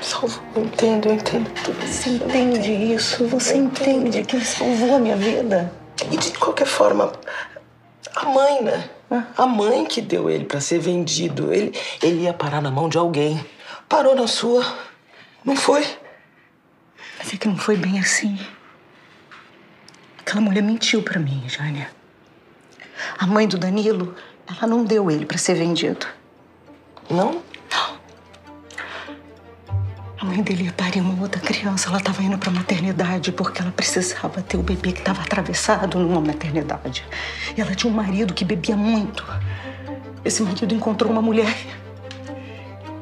Salvou, 0.00 0.40
eu 0.54 0.64
entendo, 0.64 1.08
eu 1.08 1.14
entendo 1.14 1.50
tudo. 1.64 1.84
Você 1.84 2.10
entende 2.10 2.70
isso? 2.70 3.26
Você 3.26 3.56
entende 3.56 4.22
que 4.22 4.36
ele 4.36 4.44
salvou 4.44 4.94
a 4.94 4.98
minha 5.00 5.16
vida? 5.16 5.72
E 6.10 6.16
de 6.16 6.30
qualquer 6.38 6.66
forma, 6.66 7.12
a 8.14 8.24
mãe, 8.26 8.62
né? 8.62 8.88
A 9.36 9.46
mãe 9.46 9.84
que 9.84 10.00
deu 10.00 10.30
ele 10.30 10.44
para 10.44 10.60
ser 10.60 10.78
vendido. 10.78 11.52
Ele, 11.52 11.76
ele 12.00 12.22
ia 12.22 12.32
parar 12.32 12.60
na 12.60 12.70
mão 12.70 12.88
de 12.88 12.96
alguém. 12.96 13.44
Parou 13.88 14.14
na 14.14 14.28
sua. 14.28 14.64
Não 15.44 15.56
foi? 15.56 15.84
Mas 17.18 17.34
é 17.34 17.36
que 17.36 17.48
não 17.48 17.56
foi 17.56 17.76
bem 17.76 17.98
assim. 17.98 18.38
Aquela 20.20 20.40
mulher 20.40 20.62
mentiu 20.62 21.02
para 21.02 21.18
mim, 21.18 21.42
Jânia. 21.48 21.90
A 23.18 23.26
mãe 23.26 23.48
do 23.48 23.58
Danilo, 23.58 24.14
ela 24.46 24.68
não 24.68 24.84
deu 24.84 25.10
ele 25.10 25.26
para 25.26 25.36
ser 25.36 25.54
vendido. 25.54 26.06
Não? 27.10 27.42
A 30.22 30.24
mãe 30.24 30.40
dele 30.40 30.66
ia 30.66 30.72
parir 30.72 31.00
uma 31.00 31.20
outra 31.20 31.40
criança. 31.40 31.88
Ela 31.88 31.98
estava 31.98 32.22
indo 32.22 32.38
para 32.38 32.48
maternidade 32.48 33.32
porque 33.32 33.60
ela 33.60 33.72
precisava 33.72 34.40
ter 34.40 34.56
o 34.56 34.62
bebê 34.62 34.92
que 34.92 35.00
estava 35.00 35.20
atravessado 35.20 35.98
numa 35.98 36.20
maternidade. 36.20 37.04
E 37.56 37.60
ela 37.60 37.74
tinha 37.74 37.92
um 37.92 37.96
marido 37.96 38.32
que 38.32 38.44
bebia 38.44 38.76
muito. 38.76 39.26
Esse 40.24 40.40
marido 40.44 40.72
encontrou 40.72 41.10
uma 41.10 41.20
mulher 41.20 41.52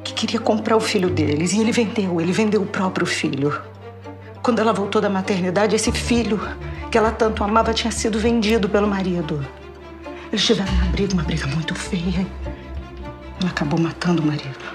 que 0.02 0.14
queria 0.14 0.40
comprar 0.40 0.78
o 0.78 0.80
filho 0.80 1.10
deles 1.10 1.52
e 1.52 1.60
ele 1.60 1.72
vendeu. 1.72 2.22
Ele 2.22 2.32
vendeu 2.32 2.62
o 2.62 2.66
próprio 2.66 3.04
filho. 3.04 3.60
Quando 4.42 4.60
ela 4.60 4.72
voltou 4.72 5.02
da 5.02 5.10
maternidade, 5.10 5.76
esse 5.76 5.92
filho 5.92 6.40
que 6.90 6.96
ela 6.96 7.10
tanto 7.10 7.44
amava 7.44 7.74
tinha 7.74 7.90
sido 7.90 8.18
vendido 8.18 8.66
pelo 8.66 8.88
marido. 8.88 9.46
Eles 10.32 10.42
tiveram 10.42 10.72
uma 10.72 10.86
briga, 10.86 11.12
uma 11.12 11.22
briga 11.22 11.46
muito 11.48 11.74
feia. 11.74 12.26
Ela 13.38 13.50
acabou 13.50 13.78
matando 13.78 14.22
o 14.22 14.26
marido. 14.26 14.69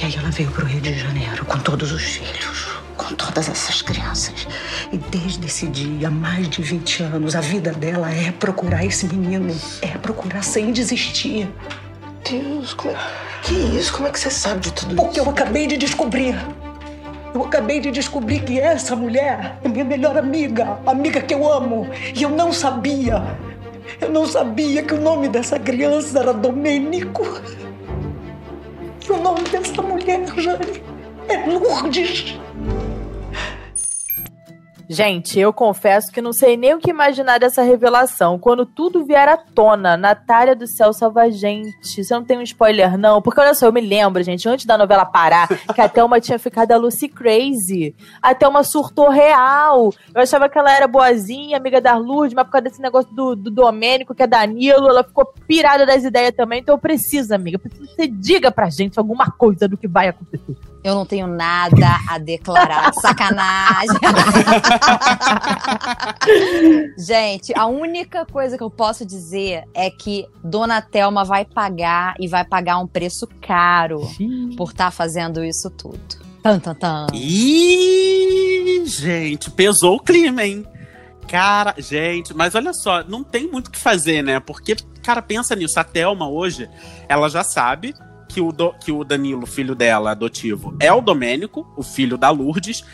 E 0.00 0.06
aí 0.06 0.16
ela 0.16 0.30
veio 0.30 0.50
pro 0.50 0.64
Rio 0.64 0.80
de 0.80 0.94
Janeiro 0.94 1.44
com 1.44 1.58
todos 1.58 1.92
os 1.92 2.02
filhos, 2.02 2.68
com 2.96 3.14
todas 3.14 3.50
essas 3.50 3.82
crianças. 3.82 4.46
E 4.90 4.96
desde 4.96 5.44
esse 5.46 5.66
dia, 5.66 6.08
há 6.08 6.10
mais 6.10 6.48
de 6.48 6.62
20 6.62 7.02
anos, 7.02 7.36
a 7.36 7.40
vida 7.42 7.70
dela 7.72 8.10
é 8.10 8.32
procurar 8.32 8.82
esse 8.82 9.04
menino, 9.06 9.54
é 9.82 9.98
procurar 9.98 10.42
sem 10.42 10.72
desistir. 10.72 11.48
Deus, 12.28 12.72
como 12.72 12.94
é... 12.94 12.98
que 13.42 13.52
isso? 13.52 13.92
Como 13.92 14.08
é 14.08 14.10
que 14.10 14.18
você 14.18 14.30
sabe 14.30 14.60
de 14.60 14.72
tudo 14.72 14.96
Porque 14.96 15.20
isso? 15.20 15.28
eu 15.28 15.30
acabei 15.30 15.66
de 15.66 15.76
descobrir. 15.76 16.34
Eu 17.34 17.44
acabei 17.44 17.78
de 17.78 17.90
descobrir 17.90 18.40
que 18.40 18.58
essa 18.58 18.96
mulher 18.96 19.58
é 19.62 19.68
minha 19.68 19.84
melhor 19.84 20.16
amiga, 20.16 20.78
amiga 20.86 21.20
que 21.20 21.34
eu 21.34 21.50
amo. 21.50 21.86
E 22.14 22.22
eu 22.22 22.30
não 22.30 22.54
sabia. 22.54 23.22
Eu 24.00 24.10
não 24.10 24.26
sabia 24.26 24.82
que 24.82 24.94
o 24.94 25.00
nome 25.00 25.28
dessa 25.28 25.58
criança 25.58 26.18
era 26.18 26.32
Domênico. 26.32 27.22
E 29.06 29.12
o 29.12 29.22
nome 29.22 29.42
dessa 29.42 29.80
mulher, 30.18 30.34
Jane, 30.36 30.82
é 31.28 31.46
Lourdes. 31.46 32.38
Gente, 34.92 35.38
eu 35.38 35.52
confesso 35.52 36.10
que 36.10 36.20
não 36.20 36.32
sei 36.32 36.56
nem 36.56 36.74
o 36.74 36.80
que 36.80 36.90
imaginar 36.90 37.38
dessa 37.38 37.62
revelação. 37.62 38.40
Quando 38.40 38.66
tudo 38.66 39.06
vier 39.06 39.28
à 39.28 39.36
tona, 39.36 39.96
Natália 39.96 40.56
do 40.56 40.66
Céu 40.66 40.92
salva 40.92 41.22
a 41.22 41.30
gente. 41.30 42.02
Você 42.02 42.12
não 42.12 42.24
tem 42.24 42.36
um 42.36 42.42
spoiler, 42.42 42.98
não? 42.98 43.22
Porque 43.22 43.40
olha 43.40 43.54
só, 43.54 43.66
eu 43.66 43.72
me 43.72 43.80
lembro, 43.80 44.20
gente, 44.24 44.48
antes 44.48 44.66
da 44.66 44.76
novela 44.76 45.04
parar, 45.04 45.46
que 45.46 45.80
a 45.80 45.86
Thelma 45.88 46.20
tinha 46.20 46.40
ficado 46.40 46.72
a 46.72 46.76
Lucy 46.76 47.08
Crazy. 47.08 47.94
A 48.20 48.34
Thelma 48.34 48.64
surtou 48.64 49.10
real. 49.10 49.92
Eu 50.12 50.22
achava 50.22 50.48
que 50.48 50.58
ela 50.58 50.74
era 50.74 50.88
boazinha, 50.88 51.56
amiga 51.56 51.80
da 51.80 51.96
Lourdes, 51.96 52.34
mas 52.34 52.46
por 52.46 52.50
causa 52.50 52.64
desse 52.64 52.82
negócio 52.82 53.14
do, 53.14 53.36
do 53.36 53.48
Domênico, 53.48 54.12
que 54.12 54.24
é 54.24 54.26
Danilo, 54.26 54.88
ela 54.88 55.04
ficou 55.04 55.24
pirada 55.46 55.86
das 55.86 56.02
ideias 56.02 56.34
também. 56.34 56.58
Então 56.62 56.74
eu 56.74 56.80
preciso, 56.80 57.32
amiga, 57.32 57.60
preciso 57.60 57.86
que 57.86 57.94
você 57.94 58.08
diga 58.08 58.50
pra 58.50 58.68
gente 58.68 58.98
alguma 58.98 59.30
coisa 59.30 59.68
do 59.68 59.76
que 59.76 59.86
vai 59.86 60.08
acontecer. 60.08 60.56
Eu 60.82 60.94
não 60.94 61.04
tenho 61.04 61.26
nada 61.26 61.98
a 62.08 62.18
declarar. 62.18 62.92
Sacanagem. 62.94 63.98
Gente, 66.98 67.52
a 67.56 67.66
única 67.66 68.24
coisa 68.24 68.56
que 68.56 68.62
eu 68.62 68.70
posso 68.70 69.04
dizer 69.04 69.64
é 69.74 69.90
que 69.90 70.26
Dona 70.42 70.80
Thelma 70.80 71.24
vai 71.24 71.44
pagar 71.44 72.14
e 72.18 72.26
vai 72.26 72.44
pagar 72.44 72.78
um 72.78 72.86
preço 72.86 73.26
caro 73.40 74.00
por 74.56 74.70
estar 74.70 74.90
fazendo 74.90 75.44
isso 75.44 75.70
tudo. 75.70 76.00
Tan, 76.42 76.58
tan, 76.58 76.74
tan. 76.74 77.06
Ih, 77.12 78.82
gente, 78.86 79.50
pesou 79.50 79.96
o 79.96 80.00
clima, 80.00 80.42
hein? 80.42 80.66
Cara, 81.28 81.74
gente, 81.78 82.34
mas 82.34 82.54
olha 82.54 82.72
só, 82.72 83.04
não 83.04 83.22
tem 83.22 83.46
muito 83.46 83.68
o 83.68 83.70
que 83.70 83.78
fazer, 83.78 84.22
né? 84.22 84.40
Porque, 84.40 84.74
cara, 85.02 85.20
pensa 85.20 85.54
nisso. 85.54 85.78
A 85.78 85.84
Thelma 85.84 86.28
hoje, 86.28 86.68
ela 87.08 87.28
já 87.28 87.44
sabe 87.44 87.94
que 88.30 88.40
o, 88.40 88.52
do, 88.52 88.72
que 88.74 88.92
o 88.92 89.02
Danilo, 89.02 89.44
filho 89.44 89.74
dela, 89.74 90.12
adotivo, 90.12 90.76
é 90.78 90.92
o 90.92 91.00
Domênico, 91.00 91.66
o 91.76 91.82
filho 91.82 92.16
da 92.16 92.30
Lourdes. 92.30 92.84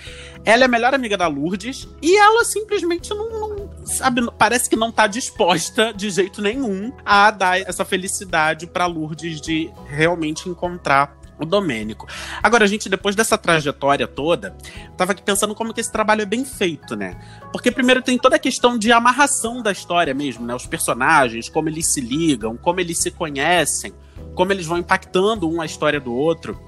Ela 0.45 0.62
é 0.62 0.64
a 0.64 0.69
melhor 0.69 0.95
amiga 0.95 1.16
da 1.16 1.26
Lourdes 1.26 1.87
e 2.00 2.16
ela 2.16 2.45
simplesmente 2.45 3.11
não, 3.11 3.28
não 3.28 3.71
sabe, 3.85 4.26
parece 4.38 4.71
que 4.71 4.76
não 4.76 4.90
tá 4.90 5.07
disposta 5.07 5.93
de 5.93 6.09
jeito 6.09 6.40
nenhum 6.40 6.93
a 7.05 7.31
dar 7.31 7.61
essa 7.61 7.85
felicidade 7.85 8.66
pra 8.66 8.87
Lourdes 8.87 9.40
de 9.40 9.71
realmente 9.88 10.49
encontrar 10.49 11.19
o 11.38 11.45
Domênico. 11.45 12.07
Agora, 12.43 12.66
gente, 12.66 12.88
depois 12.88 13.14
dessa 13.14 13.37
trajetória 13.37 14.07
toda, 14.07 14.57
tava 14.97 15.12
aqui 15.12 15.23
pensando 15.23 15.55
como 15.55 15.75
que 15.75 15.81
esse 15.81 15.93
trabalho 15.93 16.23
é 16.23 16.26
bem 16.26 16.47
feito, 16.47 16.97
né? 16.97 17.21
Porque 17.52 17.71
primeiro 17.71 18.00
tem 18.00 18.16
toda 18.16 18.37
a 18.37 18.38
questão 18.38 18.78
de 18.78 18.90
amarração 18.90 19.62
da 19.62 19.71
história 19.71 20.14
mesmo, 20.14 20.47
né? 20.47 20.55
Os 20.55 20.66
personagens, 20.66 21.50
como 21.50 21.69
eles 21.69 21.93
se 21.93 22.00
ligam, 22.00 22.57
como 22.57 22.81
eles 22.81 22.99
se 22.99 23.11
conhecem, 23.11 23.93
como 24.35 24.52
eles 24.52 24.66
vão 24.66 24.78
impactando 24.78 25.49
um 25.49 25.61
a 25.61 25.66
história 25.66 25.99
do 26.00 26.14
outro. 26.14 26.61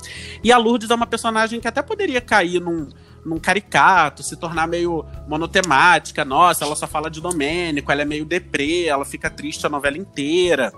E 0.43 0.51
a 0.51 0.59
Lourdes 0.59 0.91
é 0.91 0.95
uma 0.95 1.07
personagem 1.07 1.61
que 1.61 1.69
até 1.69 1.83
poderia 1.83 2.21
cair 2.21 2.61
num, 2.61 2.89
num 3.25 3.39
caricato, 3.39 4.23
se 4.23 4.37
tornar 4.37 4.67
meio 4.67 5.05
monotemática. 5.29 6.25
Nossa, 6.25 6.65
ela 6.65 6.75
só 6.75 6.87
fala 6.87 7.11
de 7.11 7.21
Domênico, 7.21 7.93
ela 7.93 8.03
é 8.03 8.05
meio 8.05 8.25
deprê, 8.25 8.85
ela 8.85 9.05
fica 9.05 9.29
triste 9.31 9.67
a 9.67 9.69
novela 9.69 9.99
inteira. 9.99 10.73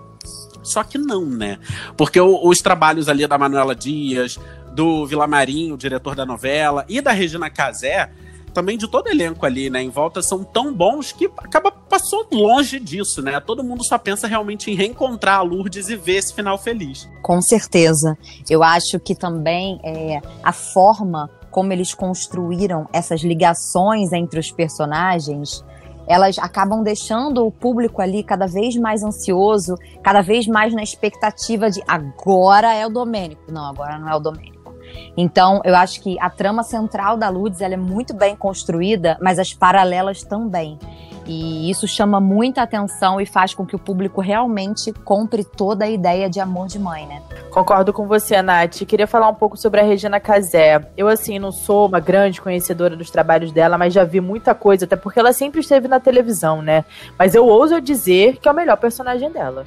Só 0.62 0.82
que 0.82 0.98
não, 0.98 1.24
né? 1.24 1.58
Porque 1.96 2.20
o, 2.20 2.46
os 2.46 2.58
trabalhos 2.58 3.08
ali 3.08 3.26
da 3.26 3.38
Manuela 3.38 3.74
Dias, 3.74 4.38
do 4.74 5.06
Vilamarim, 5.06 5.72
o 5.72 5.76
diretor 5.76 6.14
da 6.14 6.26
novela, 6.26 6.84
e 6.88 7.00
da 7.00 7.12
Regina 7.12 7.48
Casé, 7.48 8.10
também 8.50 8.76
de 8.76 8.88
todo 8.88 9.09
elenco 9.09 9.47
ali, 9.47 9.71
né, 9.71 9.83
em 9.83 9.90
volta, 9.90 10.23
são 10.23 10.45
tão 10.45 10.73
bons 10.73 11.12
que 11.12 11.30
acaba 11.37 11.71
passou 11.71 12.26
longe 12.33 12.78
disso, 12.78 13.21
né? 13.21 13.40
Todo 13.40 13.64
mundo 13.64 13.83
só 13.83 13.99
pensa 13.99 14.28
realmente 14.28 14.71
em 14.71 14.75
reencontrar 14.75 15.38
a 15.38 15.42
Lourdes 15.42 15.88
e 15.88 15.97
ver 15.97 16.16
esse 16.16 16.33
final 16.33 16.57
feliz. 16.57 17.09
Com 17.23 17.42
certeza. 17.42 18.16
Eu 18.49 18.62
acho 18.62 19.00
que 19.00 19.14
também 19.14 19.80
é, 19.83 20.21
a 20.42 20.52
forma 20.52 21.28
como 21.50 21.73
eles 21.73 21.92
construíram 21.92 22.88
essas 22.92 23.23
ligações 23.23 24.12
entre 24.12 24.38
os 24.38 24.52
personagens, 24.52 25.64
elas 26.07 26.38
acabam 26.38 26.83
deixando 26.83 27.47
o 27.47 27.52
público 27.52 28.00
ali 28.00 28.23
cada 28.23 28.47
vez 28.47 28.76
mais 28.76 29.02
ansioso, 29.02 29.76
cada 30.02 30.23
vez 30.23 30.47
mais 30.47 30.73
na 30.73 30.83
expectativa 30.83 31.71
de 31.71 31.83
agora 31.87 32.75
é 32.75 32.87
o 32.87 32.90
Domênico. 32.90 33.42
Não, 33.50 33.66
agora 33.66 33.99
não 33.99 34.09
é 34.09 34.14
o 34.14 34.21
Domênico. 34.21 34.59
Então, 35.16 35.61
eu 35.64 35.75
acho 35.76 36.00
que 36.00 36.19
a 36.21 36.30
trama 36.30 36.62
central 36.62 37.16
da 37.16 37.28
Ludes 37.28 37.61
ela 37.61 37.75
é 37.75 37.76
muito 37.76 38.14
bem 38.14 38.37
construída, 38.37 39.19
mas 39.21 39.38
as 39.38 39.52
paralelas 39.52 40.23
também. 40.23 40.78
E 41.26 41.71
isso 41.71 41.87
chama 41.87 42.19
muita 42.21 42.62
atenção 42.62 43.21
e 43.21 43.26
faz 43.26 43.54
com 43.54 43.64
que 43.64 43.76
o 43.76 43.78
público 43.78 44.21
realmente 44.21 44.92
compre 44.92 45.45
toda 45.45 45.85
a 45.85 45.88
ideia 45.88 46.28
de 46.28 46.40
amor 46.40 46.66
de 46.66 46.78
mãe, 46.78 47.07
né? 47.07 47.23
Concordo 47.50 47.92
com 47.92 48.07
você, 48.07 48.42
Nath. 48.42 48.85
Queria 48.85 49.07
falar 49.07 49.28
um 49.28 49.35
pouco 49.35 49.57
sobre 49.57 49.80
a 49.80 49.85
Regina 49.85 50.19
Casé. 50.19 50.80
Eu, 50.97 51.07
assim, 51.07 51.38
não 51.38 51.52
sou 51.52 51.87
uma 51.87 52.00
grande 52.00 52.40
conhecedora 52.40 52.97
dos 52.97 53.11
trabalhos 53.11 53.52
dela, 53.52 53.78
mas 53.78 53.95
já 53.95 54.02
vi 54.02 54.21
muita 54.21 54.54
coisa, 54.54 54.87
até 54.87 54.97
porque 54.97 55.21
ela 55.21 55.33
sempre 55.33 55.61
esteve 55.61 55.87
na 55.87 56.00
televisão, 56.00 56.62
né? 56.62 56.85
Mas 57.19 57.35
eu 57.35 57.47
ouso 57.47 57.80
dizer 57.80 58.38
que 58.38 58.49
é 58.49 58.52
o 58.52 58.54
melhor 58.54 58.76
personagem 58.76 59.30
dela. 59.30 59.64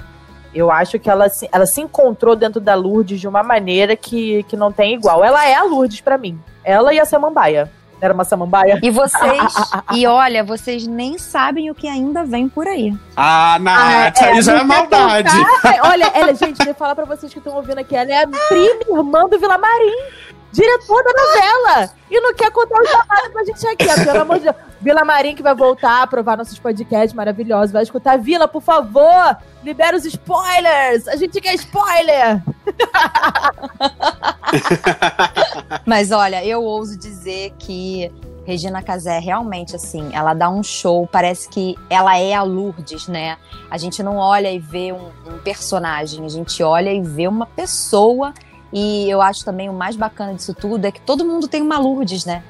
Eu 0.54 0.70
acho 0.70 0.98
que 0.98 1.10
ela, 1.10 1.26
ela 1.50 1.66
se 1.66 1.80
encontrou 1.80 2.36
dentro 2.36 2.60
da 2.60 2.74
Lourdes 2.74 3.20
de 3.20 3.26
uma 3.26 3.42
maneira 3.42 3.96
que, 3.96 4.42
que 4.44 4.56
não 4.56 4.70
tem 4.70 4.94
igual. 4.94 5.24
Ela 5.24 5.46
é 5.46 5.54
a 5.54 5.64
Lourdes 5.64 6.00
para 6.00 6.16
mim. 6.16 6.38
Ela 6.62 6.94
e 6.94 7.00
a 7.00 7.04
Samambaia. 7.04 7.70
Era 8.00 8.12
uma 8.12 8.24
samambaia. 8.24 8.78
E 8.82 8.90
vocês, 8.90 9.54
e 9.94 10.06
olha, 10.06 10.44
vocês 10.44 10.86
nem 10.86 11.16
sabem 11.16 11.70
o 11.70 11.74
que 11.74 11.88
ainda 11.88 12.22
vem 12.22 12.48
por 12.48 12.66
aí. 12.66 12.94
Ah, 13.16 13.56
Nath, 13.58 14.20
ah, 14.20 14.26
é, 14.26 14.32
aí 14.32 14.42
já 14.42 14.58
é 14.58 14.64
maldade. 14.64 15.30
olha, 15.82 16.10
ela, 16.14 16.34
gente, 16.34 16.66
eu 16.66 16.74
falar 16.74 16.94
pra 16.94 17.06
vocês 17.06 17.32
que 17.32 17.38
estão 17.38 17.54
ouvindo 17.54 17.78
aqui, 17.78 17.96
ela 17.96 18.12
é 18.12 18.22
a 18.22 18.26
prima 18.26 18.98
irmã 18.98 19.26
do 19.26 19.38
Vila 19.38 19.56
Marim 19.56 20.33
diretor 20.54 21.02
da 21.02 21.12
novela. 21.12 21.90
E 22.10 22.20
não 22.20 22.32
quer 22.32 22.50
contar 22.50 22.80
os 22.80 22.88
trabalhos 22.88 23.32
pra 23.32 23.44
gente 23.44 23.66
aqui, 23.66 23.86
ó, 23.88 24.04
pelo 24.04 24.22
amor 24.22 24.38
de 24.38 24.44
Deus. 24.44 24.56
Vila 24.80 25.04
Marim 25.04 25.34
que 25.34 25.42
vai 25.42 25.54
voltar 25.54 26.02
a 26.02 26.06
provar 26.06 26.36
nossos 26.36 26.58
podcasts 26.58 27.12
maravilhosos. 27.12 27.72
Vai 27.72 27.82
escutar. 27.82 28.16
Vila, 28.18 28.46
por 28.46 28.62
favor, 28.62 29.36
libera 29.64 29.96
os 29.96 30.04
spoilers. 30.04 31.08
A 31.08 31.16
gente 31.16 31.40
quer 31.40 31.54
spoiler. 31.54 32.42
Mas 35.84 36.12
olha, 36.12 36.44
eu 36.44 36.62
ouso 36.62 36.96
dizer 36.96 37.52
que 37.58 38.12
Regina 38.46 38.82
Casé 38.82 39.18
realmente 39.18 39.74
assim, 39.74 40.10
ela 40.12 40.34
dá 40.34 40.50
um 40.50 40.62
show, 40.62 41.08
parece 41.10 41.48
que 41.48 41.74
ela 41.88 42.18
é 42.18 42.34
a 42.34 42.42
Lourdes, 42.42 43.08
né? 43.08 43.38
A 43.70 43.78
gente 43.78 44.02
não 44.02 44.18
olha 44.18 44.52
e 44.52 44.58
vê 44.58 44.92
um, 44.92 45.08
um 45.26 45.38
personagem, 45.38 46.24
a 46.24 46.28
gente 46.28 46.62
olha 46.62 46.92
e 46.92 47.00
vê 47.00 47.26
uma 47.26 47.46
pessoa 47.46 48.34
e 48.74 49.08
eu 49.08 49.22
acho 49.22 49.44
também 49.44 49.68
o 49.68 49.72
mais 49.72 49.94
bacana 49.94 50.34
disso 50.34 50.52
tudo 50.52 50.84
é 50.84 50.90
que 50.90 51.00
todo 51.00 51.24
mundo 51.24 51.46
tem 51.46 51.62
uma 51.62 51.78
Lourdes, 51.78 52.24
né? 52.24 52.42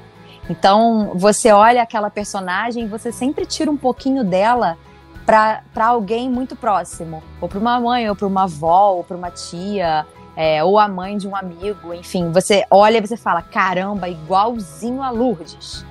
Então, 0.49 1.11
você 1.13 1.51
olha 1.51 1.83
aquela 1.83 2.09
personagem 2.09 2.87
você 2.87 3.11
sempre 3.11 3.45
tira 3.45 3.69
um 3.69 3.77
pouquinho 3.77 4.23
dela 4.23 4.75
para 5.23 5.87
alguém 5.87 6.27
muito 6.27 6.55
próximo. 6.55 7.21
Ou 7.39 7.47
para 7.47 7.59
uma 7.59 7.79
mãe, 7.79 8.09
ou 8.09 8.15
para 8.15 8.27
uma 8.27 8.43
avó, 8.43 8.93
ou 8.93 9.03
para 9.03 9.15
uma 9.15 9.29
tia, 9.29 10.05
é, 10.35 10.63
ou 10.63 10.79
a 10.79 10.87
mãe 10.87 11.15
de 11.15 11.27
um 11.27 11.35
amigo. 11.35 11.93
Enfim, 11.93 12.31
você 12.31 12.65
olha 12.71 12.97
e 12.97 13.01
você 13.01 13.17
fala: 13.17 13.41
caramba, 13.41 14.09
igualzinho 14.09 15.03
a 15.03 15.11
Lourdes. 15.11 15.85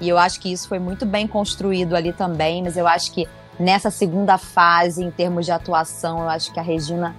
E 0.00 0.08
eu 0.08 0.18
acho 0.18 0.40
que 0.40 0.52
isso 0.52 0.68
foi 0.68 0.78
muito 0.78 1.06
bem 1.06 1.26
construído 1.26 1.94
ali 1.94 2.12
também, 2.12 2.62
mas 2.62 2.76
eu 2.76 2.86
acho 2.86 3.12
que 3.12 3.26
nessa 3.58 3.90
segunda 3.90 4.36
fase, 4.36 5.02
em 5.02 5.10
termos 5.10 5.46
de 5.46 5.52
atuação, 5.52 6.20
eu 6.20 6.28
acho 6.28 6.52
que 6.52 6.60
a 6.60 6.62
Regina 6.62 7.14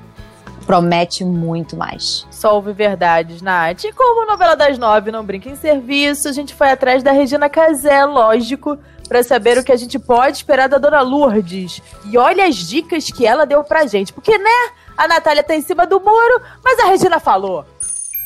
promete 0.66 1.24
muito 1.24 1.78
mais. 1.78 2.26
Só 2.32 2.56
ouve 2.56 2.74
verdades, 2.74 3.42
Nath. 3.42 3.84
E 3.84 3.94
como 3.94 4.24
a 4.24 4.26
novela 4.26 4.56
das 4.56 4.78
nove 4.78 5.12
não 5.12 5.24
brinca 5.24 5.50
em 5.50 5.56
serviço, 5.56 6.28
a 6.28 6.32
gente 6.32 6.54
foi 6.54 6.70
atrás 6.70 7.04
da 7.04 7.12
Regina 7.12 7.50
Casé, 7.50 8.04
lógico, 8.06 8.78
para 9.08 9.24
saber 9.24 9.58
o 9.58 9.64
que 9.64 9.72
a 9.72 9.78
gente 9.78 10.00
pode 10.00 10.38
esperar 10.38 10.68
da 10.68 10.78
Dona 10.78 11.02
Lourdes. 11.02 11.82
E 12.12 12.18
olha 12.18 12.46
as 12.46 12.56
dicas 12.56 13.06
que 13.12 13.26
ela 13.26 13.46
deu 13.46 13.64
pra 13.64 13.86
gente. 13.86 14.12
Porque, 14.12 14.38
né, 14.38 14.70
a 14.98 15.08
Natália 15.08 15.44
tá 15.44 15.56
em 15.56 15.62
cima 15.62 15.86
do 15.86 16.00
muro, 16.00 16.42
mas 16.64 16.80
a 16.80 16.88
Regina 16.88 17.20
falou. 17.20 17.66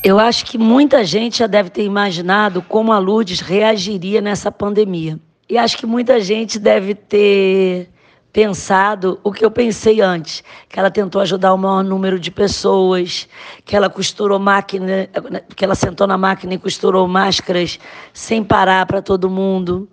Eu 0.02 0.18
acho 0.18 0.46
que 0.46 0.56
muita 0.56 1.04
gente 1.04 1.40
já 1.40 1.46
deve 1.46 1.68
ter 1.68 1.84
imaginado 1.84 2.62
como 2.62 2.90
a 2.90 2.98
Lourdes 2.98 3.40
reagiria 3.40 4.20
nessa 4.22 4.50
pandemia. 4.50 5.18
E 5.48 5.58
acho 5.58 5.76
que 5.76 5.84
muita 5.84 6.20
gente 6.20 6.58
deve 6.58 6.94
ter 6.94 7.90
pensado 8.32 9.18
o 9.24 9.32
que 9.32 9.44
eu 9.44 9.50
pensei 9.50 10.00
antes, 10.00 10.44
que 10.68 10.78
ela 10.78 10.90
tentou 10.90 11.20
ajudar 11.20 11.52
o 11.52 11.58
maior 11.58 11.82
número 11.82 12.18
de 12.18 12.30
pessoas, 12.30 13.28
que 13.64 13.74
ela 13.74 13.90
costurou 13.90 14.38
máquina, 14.38 15.08
que 15.56 15.64
ela 15.64 15.74
sentou 15.74 16.06
na 16.06 16.16
máquina 16.16 16.54
e 16.54 16.58
costurou 16.58 17.06
máscaras 17.08 17.78
sem 18.12 18.44
parar 18.44 18.86
para 18.86 19.02
todo 19.02 19.28
mundo, 19.28 19.88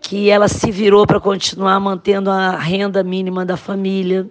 que 0.00 0.30
ela 0.30 0.48
se 0.48 0.70
virou 0.70 1.06
para 1.06 1.20
continuar 1.20 1.78
mantendo 1.80 2.30
a 2.30 2.56
renda 2.56 3.02
mínima 3.02 3.44
da 3.44 3.56
família, 3.56 4.26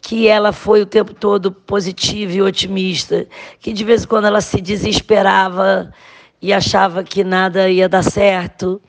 que 0.00 0.28
ela 0.28 0.52
foi 0.52 0.82
o 0.82 0.86
tempo 0.86 1.12
todo 1.12 1.52
positiva 1.52 2.32
e 2.32 2.42
otimista, 2.42 3.26
que 3.58 3.72
de 3.72 3.84
vez 3.84 4.04
em 4.04 4.06
quando 4.06 4.26
ela 4.26 4.40
se 4.40 4.60
desesperava 4.60 5.92
e 6.40 6.52
achava 6.52 7.04
que 7.04 7.22
nada 7.22 7.68
ia 7.68 7.88
dar 7.88 8.02
certo 8.02 8.80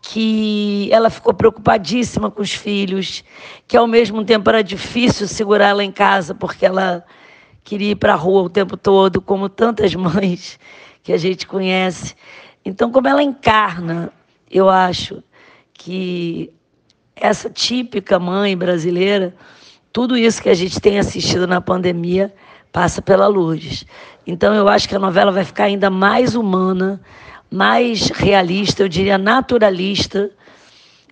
que 0.00 0.88
ela 0.92 1.08
ficou 1.08 1.32
preocupadíssima 1.32 2.30
com 2.30 2.42
os 2.42 2.52
filhos, 2.52 3.22
que 3.68 3.76
ao 3.76 3.86
mesmo 3.86 4.24
tempo 4.24 4.50
era 4.50 4.62
difícil 4.62 5.28
segurá-la 5.28 5.84
em 5.84 5.92
casa 5.92 6.34
porque 6.34 6.66
ela 6.66 7.04
queria 7.62 7.92
ir 7.92 7.96
para 7.96 8.14
a 8.14 8.16
rua 8.16 8.42
o 8.42 8.50
tempo 8.50 8.76
todo, 8.76 9.22
como 9.22 9.48
tantas 9.48 9.94
mães 9.96 10.58
que 11.02 11.12
a 11.12 11.16
gente 11.16 11.46
conhece. 11.46 12.14
Então, 12.64 12.90
como 12.90 13.08
ela 13.08 13.22
encarna, 13.22 14.12
eu 14.50 14.68
acho 14.68 15.22
que 15.72 16.52
essa 17.14 17.48
típica 17.48 18.18
mãe 18.18 18.56
brasileira, 18.56 19.34
tudo 19.92 20.16
isso 20.16 20.42
que 20.42 20.48
a 20.48 20.54
gente 20.54 20.80
tem 20.80 20.98
assistido 20.98 21.46
na 21.46 21.60
pandemia 21.60 22.32
passa 22.72 23.02
pela 23.02 23.26
Lourdes. 23.26 23.84
Então, 24.26 24.54
eu 24.54 24.68
acho 24.68 24.88
que 24.88 24.96
a 24.96 24.98
novela 24.98 25.30
vai 25.30 25.44
ficar 25.44 25.64
ainda 25.64 25.90
mais 25.90 26.34
humana, 26.34 27.00
mais 27.50 28.08
realista, 28.08 28.82
eu 28.82 28.88
diria 28.88 29.18
naturalista, 29.18 30.30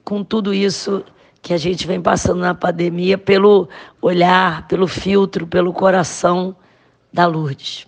com 0.04 0.24
tudo 0.24 0.54
isso 0.54 1.04
que 1.42 1.52
a 1.52 1.58
gente 1.58 1.86
vem 1.86 2.00
passando 2.00 2.40
na 2.40 2.54
pandemia, 2.54 3.18
pelo 3.18 3.68
olhar, 4.00 4.66
pelo 4.66 4.86
filtro, 4.86 5.46
pelo 5.46 5.72
coração 5.72 6.56
da 7.12 7.26
Lourdes. 7.26 7.86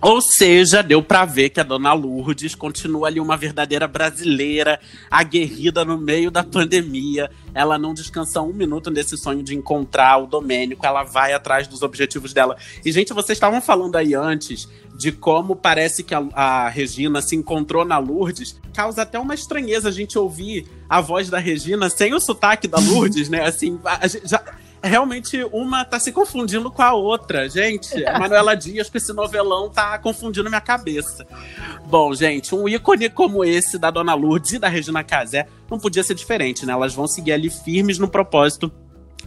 Ou 0.00 0.20
seja, 0.20 0.82
deu 0.82 1.02
para 1.02 1.24
ver 1.24 1.48
que 1.48 1.60
a 1.60 1.62
dona 1.62 1.94
Lourdes 1.94 2.54
continua 2.54 3.08
ali 3.08 3.18
uma 3.18 3.38
verdadeira 3.38 3.88
brasileira, 3.88 4.78
aguerrida 5.10 5.82
no 5.82 5.96
meio 5.96 6.30
da 6.30 6.44
pandemia. 6.44 7.30
Ela 7.54 7.78
não 7.78 7.94
descansa 7.94 8.42
um 8.42 8.52
minuto 8.52 8.90
nesse 8.90 9.16
sonho 9.16 9.42
de 9.42 9.54
encontrar 9.54 10.18
o 10.18 10.26
Domênico, 10.26 10.84
ela 10.84 11.04
vai 11.04 11.32
atrás 11.32 11.66
dos 11.66 11.80
objetivos 11.80 12.34
dela. 12.34 12.56
E, 12.84 12.92
gente, 12.92 13.14
vocês 13.14 13.36
estavam 13.36 13.62
falando 13.62 13.96
aí 13.96 14.14
antes 14.14 14.68
de 14.94 15.10
como 15.10 15.56
parece 15.56 16.02
que 16.02 16.14
a, 16.14 16.22
a, 16.34 16.68
Regina 16.68 17.22
se 17.22 17.34
encontrou 17.34 17.84
na 17.84 17.98
Lourdes, 17.98 18.60
causa 18.74 19.02
até 19.02 19.18
uma 19.18 19.34
estranheza 19.34 19.88
a 19.88 19.92
gente 19.92 20.18
ouvir 20.18 20.66
a 20.88 21.00
voz 21.00 21.30
da 21.30 21.38
Regina 21.38 21.88
sem 21.88 22.12
o 22.12 22.20
sotaque 22.20 22.68
da 22.68 22.78
Lourdes, 22.78 23.28
né? 23.28 23.42
Assim, 23.44 23.80
a, 23.84 24.04
a, 24.04 24.08
já, 24.08 24.42
realmente 24.84 25.42
uma 25.52 25.84
tá 25.84 25.98
se 25.98 26.12
confundindo 26.12 26.70
com 26.70 26.82
a 26.82 26.92
outra. 26.92 27.48
Gente, 27.48 28.06
a 28.06 28.18
Manuela 28.18 28.54
Dias 28.56 28.88
com 28.88 28.98
esse 28.98 29.12
novelão 29.12 29.70
tá 29.70 29.98
confundindo 29.98 30.48
minha 30.48 30.60
cabeça. 30.60 31.26
Bom, 31.86 32.14
gente, 32.14 32.54
um 32.54 32.68
ícone 32.68 33.08
como 33.08 33.44
esse 33.44 33.78
da 33.78 33.90
Dona 33.90 34.14
Lourdes 34.14 34.52
e 34.52 34.58
da 34.58 34.68
Regina 34.68 35.02
Casé 35.02 35.46
não 35.70 35.78
podia 35.78 36.02
ser 36.02 36.14
diferente, 36.14 36.66
né? 36.66 36.72
Elas 36.72 36.94
vão 36.94 37.06
seguir 37.06 37.32
ali 37.32 37.50
firmes 37.50 37.98
no 37.98 38.08
propósito 38.08 38.70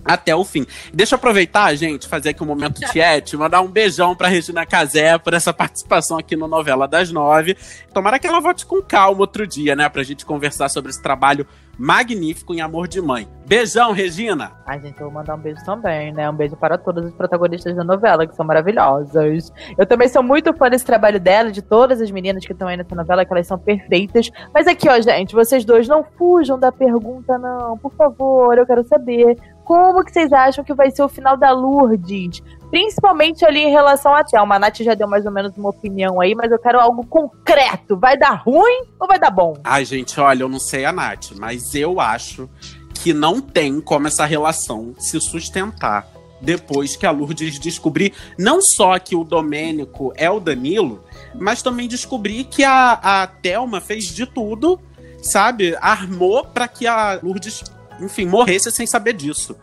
até 0.08 0.36
o 0.36 0.44
fim. 0.44 0.66
Deixa 0.94 1.16
eu 1.16 1.18
aproveitar, 1.18 1.74
gente, 1.76 2.08
fazer 2.08 2.30
aqui 2.30 2.44
um 2.44 2.48
momento 2.48 2.80
chat, 2.92 3.36
mandar 3.36 3.62
um 3.62 3.68
beijão 3.68 4.16
pra 4.16 4.28
Regina 4.28 4.66
Casé 4.66 5.18
por 5.18 5.34
essa 5.34 5.54
participação 5.54 6.18
aqui 6.18 6.36
no 6.36 6.48
Novela 6.48 6.88
das 6.88 7.12
Nove. 7.12 7.58
Tomara 7.94 8.20
que 8.20 8.28
ela 8.28 8.40
volte 8.40 8.66
com 8.66 8.82
calma 8.82 9.22
outro 9.22 9.46
dia, 9.46 9.76
né, 9.76 9.88
pra 9.90 10.04
gente 10.04 10.26
conversar 10.26 10.70
sobre 10.70 10.92
esse 10.92 11.02
trabalho 11.02 11.46
magnífico 11.78 12.54
em 12.54 12.62
Amor 12.62 12.88
de 12.88 13.00
Mãe. 13.00 13.28
Beijão, 13.46 13.92
Regina! 13.92 14.52
Ai, 14.66 14.82
gente, 14.82 15.00
eu 15.00 15.06
vou 15.06 15.14
mandar 15.14 15.36
um 15.36 15.40
beijo 15.40 15.64
também, 15.64 16.12
né? 16.12 16.30
Um 16.30 16.34
beijo 16.34 16.58
para 16.58 16.78
todas 16.78 17.06
as 17.06 17.14
protagonistas 17.14 17.76
da 17.76 17.84
novela, 17.84 18.26
que 18.26 18.36
são 18.36 18.46
maravilhosas. 18.46 19.54
Eu 19.78 19.86
também 19.86 20.10
sou 20.10 20.24
muito 20.24 20.54
fã 20.54 20.70
desse 20.70 20.84
trabalho 20.84 21.20
dela, 21.20 21.52
de 21.52 21.62
todas 21.62 22.02
as 22.02 22.10
meninas 22.10 22.46
que 22.46 22.52
estão 22.52 22.68
aí 22.68 22.76
nessa 22.76 22.96
novela, 22.96 23.24
que 23.24 23.32
elas 23.32 23.48
são 23.48 23.60
perfeitas. 23.60 24.30
Mas 24.54 24.68
aqui, 24.68 24.90
ó, 24.90 25.00
gente, 25.00 25.36
vocês 25.36 25.64
dois 25.64 25.88
não 25.88 26.04
fujam 26.18 26.60
da 26.60 26.72
pergunta, 26.72 27.38
não. 27.38 27.78
Por 27.78 27.94
favor, 27.94 28.58
eu 28.58 28.66
quero 28.66 28.84
saber 28.86 29.38
como 29.68 30.02
que 30.02 30.14
vocês 30.14 30.32
acham 30.32 30.64
que 30.64 30.74
vai 30.74 30.90
ser 30.90 31.04
o 31.04 31.10
final 31.10 31.36
da 31.36 31.52
Lourdes? 31.52 32.42
Principalmente 32.70 33.44
ali 33.44 33.60
em 33.60 33.70
relação 33.70 34.16
a 34.16 34.24
Thelma. 34.24 34.56
A 34.56 34.60
Nath 34.60 34.78
já 34.78 34.94
deu 34.94 35.10
mais 35.10 35.26
ou 35.26 35.32
menos 35.32 35.52
uma 35.58 35.68
opinião 35.68 36.22
aí, 36.22 36.34
mas 36.34 36.50
eu 36.50 36.58
quero 36.58 36.80
algo 36.80 37.06
concreto. 37.06 37.98
Vai 37.98 38.18
dar 38.18 38.32
ruim 38.32 38.86
ou 38.98 39.06
vai 39.06 39.20
dar 39.20 39.30
bom? 39.30 39.58
Ai, 39.66 39.84
gente, 39.84 40.18
olha, 40.22 40.44
eu 40.44 40.48
não 40.48 40.58
sei 40.60 40.86
a 40.86 40.94
Nath, 40.94 41.32
mas 41.38 41.76
eu 41.76 42.00
acho 42.00 42.50
que 42.94 43.14
não 43.14 43.42
tem 43.42 43.82
como 43.82 44.08
essa 44.08 44.26
relação 44.26 44.96
se 44.98 45.20
sustentar 45.20 46.08
depois 46.40 46.96
que 46.96 47.06
a 47.06 47.12
Lourdes 47.12 47.60
descobrir 47.60 48.14
não 48.38 48.62
só 48.62 48.98
que 48.98 49.18
o 49.18 49.24
Domênico 49.26 50.14
é 50.16 50.30
o 50.30 50.40
Danilo, 50.40 51.04
mas 51.36 51.62
também 51.62 51.90
descobrir 51.90 52.46
que 52.46 52.64
a, 52.64 52.94
a 52.94 53.28
Thelma 53.28 53.82
fez 53.82 54.06
de 54.06 54.26
tudo, 54.26 54.80
sabe? 55.22 55.76
Armou 55.82 56.46
para 56.46 56.70
que 56.70 56.88
a 56.88 57.20
Lourdes, 57.22 57.64
enfim, 58.00 58.26
morresse 58.26 58.72
sem 58.72 58.86
saber 58.86 59.14
disso. 59.14 59.56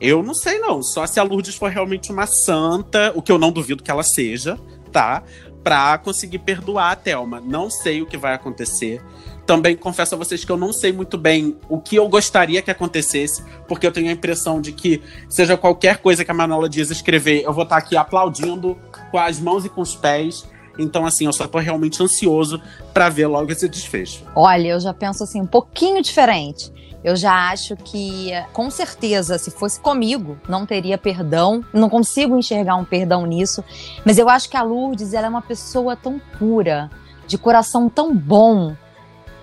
Eu 0.00 0.22
não 0.22 0.34
sei, 0.34 0.58
não. 0.58 0.82
Só 0.82 1.06
se 1.06 1.18
a 1.18 1.22
Lourdes 1.22 1.54
for 1.54 1.70
realmente 1.70 2.12
uma 2.12 2.26
santa, 2.26 3.12
o 3.14 3.22
que 3.22 3.32
eu 3.32 3.38
não 3.38 3.50
duvido 3.50 3.82
que 3.82 3.90
ela 3.90 4.02
seja, 4.02 4.58
tá? 4.92 5.22
Pra 5.64 5.98
conseguir 5.98 6.40
perdoar 6.40 6.92
a 6.92 6.96
Thelma. 6.96 7.40
Não 7.40 7.70
sei 7.70 8.02
o 8.02 8.06
que 8.06 8.16
vai 8.16 8.34
acontecer. 8.34 9.02
Também 9.46 9.76
confesso 9.76 10.14
a 10.14 10.18
vocês 10.18 10.44
que 10.44 10.50
eu 10.50 10.56
não 10.56 10.72
sei 10.72 10.92
muito 10.92 11.16
bem 11.16 11.56
o 11.68 11.80
que 11.80 11.96
eu 11.96 12.08
gostaria 12.08 12.60
que 12.60 12.70
acontecesse, 12.70 13.44
porque 13.68 13.86
eu 13.86 13.92
tenho 13.92 14.08
a 14.08 14.12
impressão 14.12 14.60
de 14.60 14.72
que, 14.72 15.00
seja 15.28 15.56
qualquer 15.56 15.98
coisa 15.98 16.24
que 16.24 16.30
a 16.30 16.34
Manola 16.34 16.68
Dias 16.68 16.90
escrever, 16.90 17.42
eu 17.44 17.52
vou 17.52 17.62
estar 17.62 17.76
aqui 17.76 17.96
aplaudindo 17.96 18.76
com 19.10 19.18
as 19.18 19.38
mãos 19.38 19.64
e 19.64 19.68
com 19.68 19.80
os 19.80 19.94
pés. 19.94 20.44
Então, 20.78 21.06
assim, 21.06 21.26
eu 21.26 21.32
só 21.32 21.46
tô 21.46 21.58
realmente 21.58 22.02
ansioso 22.02 22.60
para 22.92 23.08
ver 23.08 23.26
logo 23.26 23.50
esse 23.50 23.68
desfecho. 23.68 24.24
Olha, 24.34 24.68
eu 24.68 24.80
já 24.80 24.92
penso 24.92 25.22
assim, 25.24 25.40
um 25.40 25.46
pouquinho 25.46 26.02
diferente. 26.02 26.72
Eu 27.04 27.14
já 27.14 27.50
acho 27.50 27.76
que, 27.76 28.32
com 28.52 28.68
certeza, 28.68 29.38
se 29.38 29.50
fosse 29.50 29.78
comigo, 29.78 30.36
não 30.48 30.66
teria 30.66 30.98
perdão. 30.98 31.64
Não 31.72 31.88
consigo 31.88 32.36
enxergar 32.36 32.74
um 32.76 32.84
perdão 32.84 33.24
nisso. 33.26 33.62
Mas 34.04 34.18
eu 34.18 34.28
acho 34.28 34.50
que 34.50 34.56
a 34.56 34.62
Lourdes, 34.62 35.14
ela 35.14 35.26
é 35.26 35.30
uma 35.30 35.42
pessoa 35.42 35.94
tão 35.94 36.20
pura, 36.38 36.90
de 37.26 37.38
coração 37.38 37.88
tão 37.88 38.14
bom, 38.14 38.74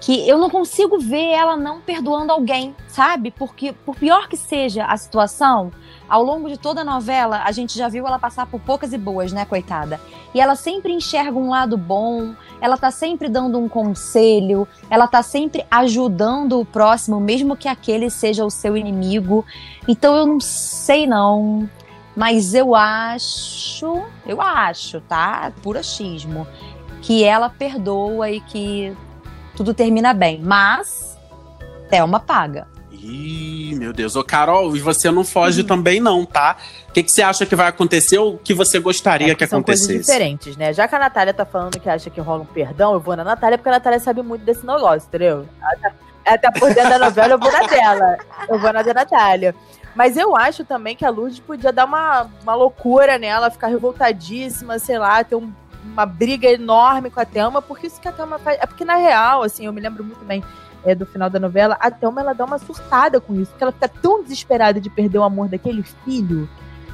que 0.04 0.28
eu 0.28 0.38
não 0.38 0.50
consigo 0.50 1.00
ver 1.00 1.30
ela 1.30 1.56
não 1.56 1.80
perdoando 1.80 2.34
alguém, 2.34 2.76
sabe? 2.90 3.32
Porque, 3.32 3.72
por 3.72 3.96
pior 3.96 4.28
que 4.28 4.36
seja 4.36 4.84
a 4.84 4.98
situação, 4.98 5.72
ao 6.10 6.22
longo 6.22 6.50
de 6.50 6.58
toda 6.58 6.82
a 6.82 6.84
novela, 6.84 7.42
a 7.46 7.52
gente 7.54 7.78
já 7.78 7.88
viu 7.88 8.06
ela 8.06 8.20
passar 8.20 8.46
por 8.48 8.60
poucas 8.60 8.92
e 8.92 8.98
boas, 8.98 9.32
né, 9.32 9.46
coitada? 9.46 10.02
E 10.34 10.42
ela 10.42 10.56
sempre 10.58 10.92
enxerga 10.92 11.40
um 11.40 11.50
lado 11.50 11.78
bom, 11.78 12.36
ela 12.60 12.76
tá 12.76 12.92
sempre 12.92 13.30
dando 13.30 13.58
um 13.58 13.70
conselho, 13.70 14.68
ela 14.90 15.08
tá 15.08 15.24
sempre 15.24 15.66
ajudando 15.72 16.60
o 16.60 16.66
próximo, 16.66 17.18
mesmo 17.22 17.56
que 17.56 17.70
aquele 17.70 18.10
seja 18.10 18.44
o 18.44 18.50
seu 18.50 18.76
inimigo. 18.76 19.46
Então 19.88 20.18
eu 20.18 20.26
não 20.26 20.40
sei 20.42 21.08
não, 21.08 21.70
mas 22.14 22.54
eu 22.54 22.76
acho, 22.76 24.04
eu 24.26 24.42
acho, 24.42 25.00
tá? 25.00 25.54
Puro 25.62 25.80
achismo, 25.80 26.46
que 27.02 27.24
ela 27.24 27.50
perdoa 27.50 28.30
e 28.30 28.42
que 28.42 28.94
tudo 29.56 29.74
termina 29.74 30.14
bem. 30.14 30.40
Mas 30.42 31.18
Thelma 31.90 32.20
paga. 32.20 32.68
Ih, 32.92 33.76
meu 33.76 33.92
Deus. 33.92 34.16
Ô, 34.16 34.24
Carol, 34.24 34.76
e 34.76 34.80
você 34.80 35.12
não 35.12 35.26
foge 35.26 35.62
uhum. 35.62 35.68
também, 35.68 36.00
não, 36.00 36.26
tá? 36.26 36.56
O 36.88 36.94
que, 36.94 37.04
que 37.04 37.12
você 37.12 37.22
acha 37.22 37.46
que 37.46 37.56
vai 37.56 37.68
acontecer 37.68 38.18
ou 38.18 38.36
o 38.36 38.38
que 38.38 38.54
você 38.54 38.80
gostaria 38.80 39.34
é 39.34 39.36
que, 39.36 39.46
são 39.46 39.60
acontecesse? 39.60 39.88
Coisas 39.88 40.06
diferentes, 40.06 40.56
né? 40.56 40.72
Já 40.72 40.88
que 40.88 40.96
a 40.96 41.00
Natália 41.00 41.34
tá 41.34 41.46
falando 41.46 41.80
que 41.80 41.90
acha 41.90 42.10
que 42.10 42.22
rola 42.22 42.44
um 42.44 42.46
perdão, 42.46 42.94
eu 42.94 43.00
vou 43.00 43.16
na 43.16 43.24
Natália, 43.24 43.58
porque 43.58 43.70
a 43.70 43.74
Natália 43.74 44.00
sabe 44.00 44.22
muito 44.22 44.46
desse 44.46 44.66
negócio, 44.66 45.08
entendeu? 45.08 45.46
Tá 46.42 46.52
por 46.52 46.74
dentro 46.74 46.90
da 46.90 47.00
novela, 47.00 47.34
eu 47.34 47.40
vou 47.40 47.52
na 47.52 47.68
dela. 47.68 48.18
Eu 48.48 48.60
vou 48.60 48.72
na 48.72 48.82
da 48.82 48.94
Natália. 48.94 49.54
Mas 49.94 50.16
eu 50.18 50.36
acho 50.36 50.64
também 50.64 50.96
que 50.96 51.06
a 51.06 51.10
Lourdes 51.10 51.40
podia 51.40 51.72
dar 51.72 51.86
uma, 51.86 52.30
uma 52.42 52.56
loucura 52.56 53.18
nela, 53.18 53.52
ficar 53.52 53.68
revoltadíssima, 53.68 54.80
sei 54.80 54.98
lá, 54.98 55.24
ter 55.24 55.36
um, 55.36 55.54
uma 55.84 56.06
briga 56.06 56.48
enorme 56.48 57.10
com 57.10 57.20
a 57.20 57.26
Thelma, 57.26 57.62
porque 57.62 57.88
isso 57.88 58.00
que 58.00 58.08
a 58.08 58.12
Thelma 58.12 58.40
faz. 58.40 58.58
É 58.62 58.66
porque, 58.66 58.86
na 58.86 58.96
real, 58.96 59.44
assim, 59.44 59.66
eu 59.66 59.74
me 59.74 59.82
lembro 59.82 60.04
muito 60.04 60.24
bem 60.26 60.44
é, 60.86 60.94
do 60.94 61.06
final 61.06 61.30
da 61.30 61.40
novela, 61.40 61.78
a 61.80 61.90
Thelma 61.90 62.22
ela 62.22 62.34
dá 62.34 62.46
uma 62.46 62.58
surtada 62.58 63.20
com 63.20 63.34
isso, 63.36 63.52
porque 63.52 63.64
ela 63.64 63.72
fica 63.72 63.88
tão 63.88 64.22
desesperada 64.22 64.80
de 64.80 64.90
perder 64.90 65.20
o 65.20 65.24
amor 65.24 65.48
daquele 65.48 65.84
filho, 65.84 66.50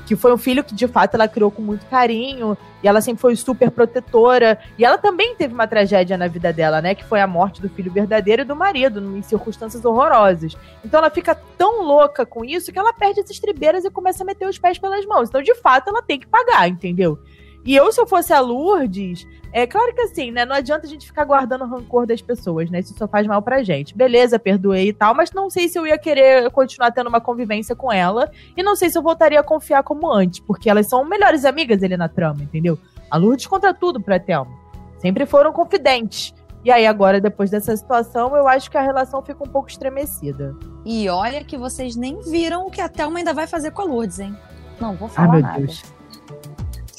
que 0.05 0.15
foi 0.15 0.33
um 0.33 0.37
filho 0.37 0.63
que 0.63 0.73
de 0.73 0.87
fato 0.87 1.15
ela 1.15 1.27
criou 1.27 1.51
com 1.51 1.61
muito 1.61 1.85
carinho, 1.85 2.57
e 2.81 2.87
ela 2.87 3.01
sempre 3.01 3.21
foi 3.21 3.35
super 3.35 3.69
protetora, 3.69 4.59
e 4.77 4.85
ela 4.85 4.97
também 4.97 5.35
teve 5.35 5.53
uma 5.53 5.67
tragédia 5.67 6.17
na 6.17 6.27
vida 6.27 6.51
dela, 6.51 6.81
né, 6.81 6.95
que 6.95 7.03
foi 7.03 7.21
a 7.21 7.27
morte 7.27 7.61
do 7.61 7.69
filho 7.69 7.91
verdadeiro 7.91 8.41
e 8.41 8.45
do 8.45 8.55
marido, 8.55 9.17
em 9.17 9.21
circunstâncias 9.21 9.85
horrorosas. 9.85 10.55
Então 10.83 10.99
ela 10.99 11.09
fica 11.09 11.35
tão 11.57 11.83
louca 11.83 12.25
com 12.25 12.43
isso 12.43 12.71
que 12.71 12.79
ela 12.79 12.93
perde 12.93 13.21
as 13.21 13.29
estribeiras 13.29 13.85
e 13.85 13.89
começa 13.91 14.23
a 14.23 14.25
meter 14.25 14.47
os 14.47 14.57
pés 14.57 14.77
pelas 14.77 15.05
mãos. 15.05 15.29
Então, 15.29 15.41
de 15.41 15.55
fato, 15.55 15.89
ela 15.89 16.01
tem 16.01 16.19
que 16.19 16.27
pagar, 16.27 16.67
entendeu? 16.67 17.19
E 17.65 17.75
eu, 17.75 17.91
se 17.91 17.99
eu 17.99 18.07
fosse 18.07 18.33
a 18.33 18.39
Lourdes, 18.39 19.27
é 19.51 19.65
claro 19.67 19.93
que 19.93 20.01
assim, 20.01 20.31
né? 20.31 20.45
Não 20.45 20.55
adianta 20.55 20.85
a 20.85 20.89
gente 20.89 21.05
ficar 21.05 21.25
guardando 21.25 21.63
o 21.63 21.67
rancor 21.67 22.05
das 22.05 22.21
pessoas, 22.21 22.69
né? 22.69 22.79
Isso 22.79 22.93
só 22.97 23.07
faz 23.07 23.25
mal 23.25 23.41
pra 23.41 23.63
gente. 23.63 23.95
Beleza, 23.95 24.39
perdoei 24.39 24.89
e 24.89 24.93
tal, 24.93 25.13
mas 25.15 25.31
não 25.31 25.49
sei 25.49 25.67
se 25.67 25.77
eu 25.77 25.85
ia 25.85 25.97
querer 25.97 26.49
continuar 26.51 26.91
tendo 26.91 27.07
uma 27.07 27.19
convivência 27.19 27.75
com 27.75 27.91
ela. 27.91 28.31
E 28.55 28.63
não 28.63 28.75
sei 28.75 28.89
se 28.89 28.97
eu 28.97 29.01
voltaria 29.01 29.39
a 29.39 29.43
confiar 29.43 29.83
como 29.83 30.11
antes, 30.11 30.39
porque 30.39 30.69
elas 30.69 30.87
são 30.87 31.03
melhores 31.03 31.45
amigas 31.45 31.81
ali 31.83 31.97
na 31.97 32.07
trama, 32.07 32.43
entendeu? 32.43 32.77
A 33.09 33.17
Lourdes 33.17 33.47
contra 33.47 33.73
tudo 33.73 33.99
pra 33.99 34.19
Thelma. 34.19 34.51
Sempre 34.97 35.25
foram 35.25 35.51
confidentes. 35.51 36.33
E 36.63 36.69
aí, 36.71 36.85
agora, 36.85 37.21
depois 37.21 37.49
dessa 37.49 37.75
situação, 37.75 38.35
eu 38.35 38.47
acho 38.47 38.69
que 38.69 38.77
a 38.77 38.81
relação 38.81 39.21
fica 39.21 39.43
um 39.43 39.47
pouco 39.47 39.69
estremecida. 39.69 40.55
E 40.85 41.07
olha 41.07 41.43
que 41.43 41.57
vocês 41.57 41.95
nem 41.95 42.19
viram 42.19 42.67
o 42.67 42.71
que 42.71 42.81
a 42.81 42.89
Thelma 42.89 43.19
ainda 43.19 43.33
vai 43.33 43.47
fazer 43.47 43.71
com 43.71 43.81
a 43.81 43.85
Lourdes, 43.85 44.19
hein? 44.19 44.37
Não, 44.79 44.95
vou 44.95 45.07
falar 45.07 45.27
Ai, 45.27 45.33
meu 45.35 45.41
nada. 45.41 45.59
Deus. 45.59 45.98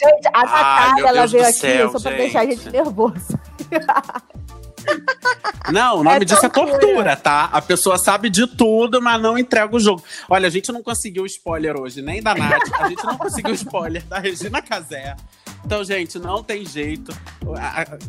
Gente, 0.01 0.29
a 0.33 0.45
Natália, 0.45 1.09
ela 1.09 1.27
veio 1.27 1.45
aqui 1.45 1.53
céu, 1.53 1.91
só 1.91 2.01
pra 2.01 2.11
gente. 2.13 2.21
deixar 2.21 2.41
a 2.41 2.47
gente 2.47 2.71
nervoso. 2.71 3.39
Não, 5.71 6.01
o 6.01 6.05
nome 6.05 6.17
é 6.17 6.25
disso 6.25 6.45
é 6.45 6.49
tortura, 6.49 7.17
tá? 7.17 7.45
A 7.53 7.61
pessoa 7.61 7.99
sabe 7.99 8.29
de 8.31 8.47
tudo, 8.47 9.01
mas 9.01 9.21
não 9.21 9.39
entrega 9.39 9.75
o 9.75 9.79
jogo. 9.79 10.03
Olha, 10.29 10.47
a 10.49 10.51
gente 10.51 10.73
não 10.73 10.83
conseguiu 10.83 11.25
spoiler 11.27 11.79
hoje, 11.79 12.03
nem 12.03 12.23
da 12.23 12.35
Nath. 12.35 12.63
A 12.79 12.89
gente 12.89 13.05
não 13.05 13.17
conseguiu 13.17 13.55
spoiler 13.55 14.03
da 14.07 14.19
Regina 14.19 14.61
Casé. 14.63 15.15
Então, 15.65 15.85
gente, 15.85 16.19
não 16.19 16.43
tem 16.43 16.65
jeito. 16.65 17.15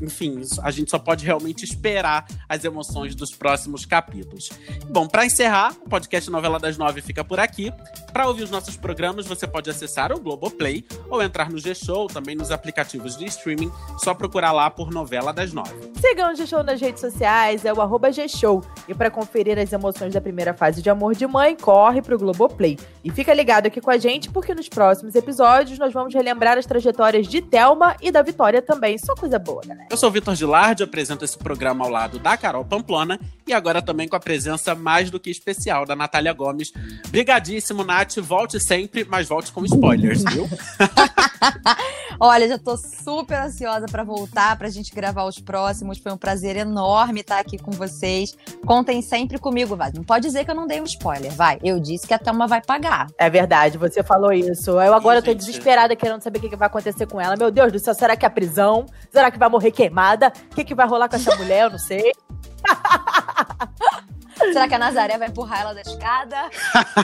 Enfim, 0.01 0.41
a 0.61 0.71
gente 0.71 0.91
só 0.91 0.99
pode 0.99 1.25
realmente 1.25 1.63
esperar 1.63 2.25
as 2.47 2.63
emoções 2.63 3.15
dos 3.15 3.31
próximos 3.31 3.85
capítulos. 3.85 4.49
Bom, 4.89 5.07
para 5.07 5.25
encerrar, 5.25 5.73
o 5.85 5.89
podcast 5.89 6.29
Novela 6.29 6.59
das 6.59 6.77
Nove 6.77 7.01
fica 7.01 7.23
por 7.23 7.39
aqui. 7.39 7.71
Para 8.11 8.27
ouvir 8.27 8.43
os 8.43 8.51
nossos 8.51 8.75
programas, 8.75 9.25
você 9.25 9.47
pode 9.47 9.69
acessar 9.69 10.11
o 10.11 10.19
Globoplay 10.19 10.85
ou 11.09 11.21
entrar 11.21 11.49
no 11.49 11.57
G-Show, 11.57 12.07
também 12.07 12.35
nos 12.35 12.51
aplicativos 12.51 13.17
de 13.17 13.25
streaming. 13.25 13.71
Só 13.97 14.13
procurar 14.13 14.51
lá 14.51 14.69
por 14.69 14.91
Novela 14.91 15.31
das 15.31 15.53
Nove. 15.53 15.73
Sigam 15.99 16.31
o 16.31 16.35
G-Show 16.35 16.63
nas 16.63 16.81
redes 16.81 16.99
sociais, 16.99 17.63
é 17.63 17.71
o 17.71 18.11
G-Show. 18.11 18.63
E 18.87 18.93
para 18.93 19.09
conferir 19.09 19.57
as 19.57 19.71
emoções 19.71 20.13
da 20.13 20.21
primeira 20.21 20.53
fase 20.53 20.81
de 20.81 20.89
Amor 20.89 21.15
de 21.15 21.25
Mãe, 21.25 21.55
corre 21.55 22.01
pro 22.01 22.17
Globoplay. 22.17 22.77
E 23.03 23.09
fica 23.09 23.33
ligado 23.33 23.67
aqui 23.67 23.79
com 23.79 23.89
a 23.89 23.97
gente, 23.97 24.29
porque 24.29 24.53
nos 24.53 24.67
próximos 24.67 25.15
episódios 25.15 25.79
nós 25.79 25.93
vamos 25.93 26.13
relembrar 26.13 26.57
as 26.57 26.65
trajetórias 26.65 27.27
de 27.27 27.41
Thelma 27.41 27.95
e 28.01 28.11
da 28.11 28.21
Vitória 28.21 28.61
também. 28.61 28.97
Só 28.97 29.15
coisa 29.21 29.37
boa, 29.37 29.61
galera. 29.63 29.87
Eu 29.87 29.97
sou 29.97 30.09
o 30.09 30.11
Vitor 30.11 30.33
Gilardi, 30.33 30.81
apresento 30.81 31.23
esse 31.23 31.37
programa 31.37 31.85
ao 31.85 31.91
lado 31.91 32.17
da 32.17 32.35
Carol 32.35 32.65
Pamplona 32.65 33.19
e 33.45 33.53
agora 33.53 33.79
também 33.79 34.07
com 34.07 34.15
a 34.15 34.19
presença 34.19 34.73
mais 34.73 35.11
do 35.11 35.19
que 35.19 35.29
especial 35.29 35.85
da 35.85 35.95
Natália 35.95 36.33
Gomes. 36.33 36.73
Brigadíssimo, 37.09 37.83
Nath. 37.83 38.17
Volte 38.17 38.59
sempre, 38.59 39.05
mas 39.07 39.27
volte 39.27 39.51
com 39.51 39.63
spoilers, 39.63 40.23
viu? 40.23 40.49
Olha, 42.23 42.47
já 42.47 42.59
tô 42.59 42.77
super 42.77 43.33
ansiosa 43.41 43.87
para 43.87 44.03
voltar, 44.03 44.55
pra 44.55 44.69
gente 44.69 44.93
gravar 44.93 45.23
os 45.25 45.39
próximos. 45.39 45.97
Foi 45.97 46.11
um 46.11 46.17
prazer 46.17 46.55
enorme 46.55 47.21
estar 47.21 47.39
aqui 47.39 47.57
com 47.57 47.71
vocês. 47.71 48.37
Contem 48.63 49.01
sempre 49.01 49.39
comigo, 49.39 49.75
vai. 49.75 49.91
Não 49.91 50.03
pode 50.03 50.27
dizer 50.27 50.45
que 50.45 50.51
eu 50.51 50.55
não 50.55 50.67
dei 50.67 50.79
um 50.79 50.83
spoiler, 50.83 51.31
vai. 51.31 51.57
Eu 51.63 51.79
disse 51.79 52.05
que 52.05 52.13
a 52.13 52.19
Thelma 52.19 52.45
vai 52.45 52.61
pagar. 52.61 53.07
É 53.17 53.27
verdade, 53.27 53.75
você 53.79 54.03
falou 54.03 54.31
isso. 54.31 54.69
Eu 54.69 54.93
agora 54.93 55.17
Ih, 55.17 55.23
tô 55.23 55.31
gente. 55.31 55.39
desesperada 55.39 55.95
querendo 55.95 56.21
saber 56.21 56.37
o 56.37 56.47
que 56.47 56.55
vai 56.55 56.67
acontecer 56.67 57.07
com 57.07 57.19
ela. 57.19 57.35
Meu 57.35 57.49
Deus 57.49 57.71
do 57.71 57.79
céu, 57.79 57.95
será 57.95 58.15
que 58.15 58.23
é 58.23 58.27
a 58.27 58.31
prisão? 58.31 58.85
Será 59.11 59.31
que 59.31 59.39
vai 59.39 59.49
morrer 59.49 59.71
queimada? 59.71 60.31
O 60.51 60.55
que, 60.55 60.63
que 60.63 60.75
vai 60.75 60.87
rolar 60.87 61.09
com 61.09 61.15
essa 61.15 61.33
mulher? 61.41 61.63
Eu 61.63 61.71
não 61.71 61.79
sei. 61.79 62.11
Será 64.51 64.67
que 64.67 64.73
a 64.73 64.79
Nazaré 64.79 65.17
vai 65.17 65.27
empurrar 65.27 65.61
ela 65.61 65.73
da 65.73 65.81
escada? 65.81 66.49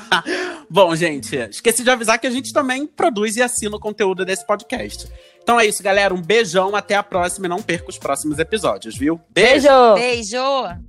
Bom, 0.70 0.96
gente, 0.96 1.36
esqueci 1.36 1.84
de 1.84 1.90
avisar 1.90 2.20
que 2.20 2.26
a 2.26 2.32
gente 2.32 2.52
também 2.52 2.88
produz 2.88 3.36
e 3.36 3.42
assina 3.42 3.76
o 3.76 3.80
conteúdo 3.80 4.26
desse 4.26 4.46
podcast. 4.46 5.08
Então 5.42 5.60
é 5.60 5.66
isso, 5.66 5.84
galera. 5.84 6.14
Um 6.14 6.22
beijão, 6.22 6.76
até 6.76 6.96
a 6.96 7.04
próxima 7.04 7.46
e 7.46 7.50
não 7.50 7.62
perca 7.62 7.90
os 7.90 7.98
próximos 7.98 8.40
episódios, 8.40 8.98
viu? 8.98 9.22
Beijo! 9.30 9.94
Beijo! 9.96 10.87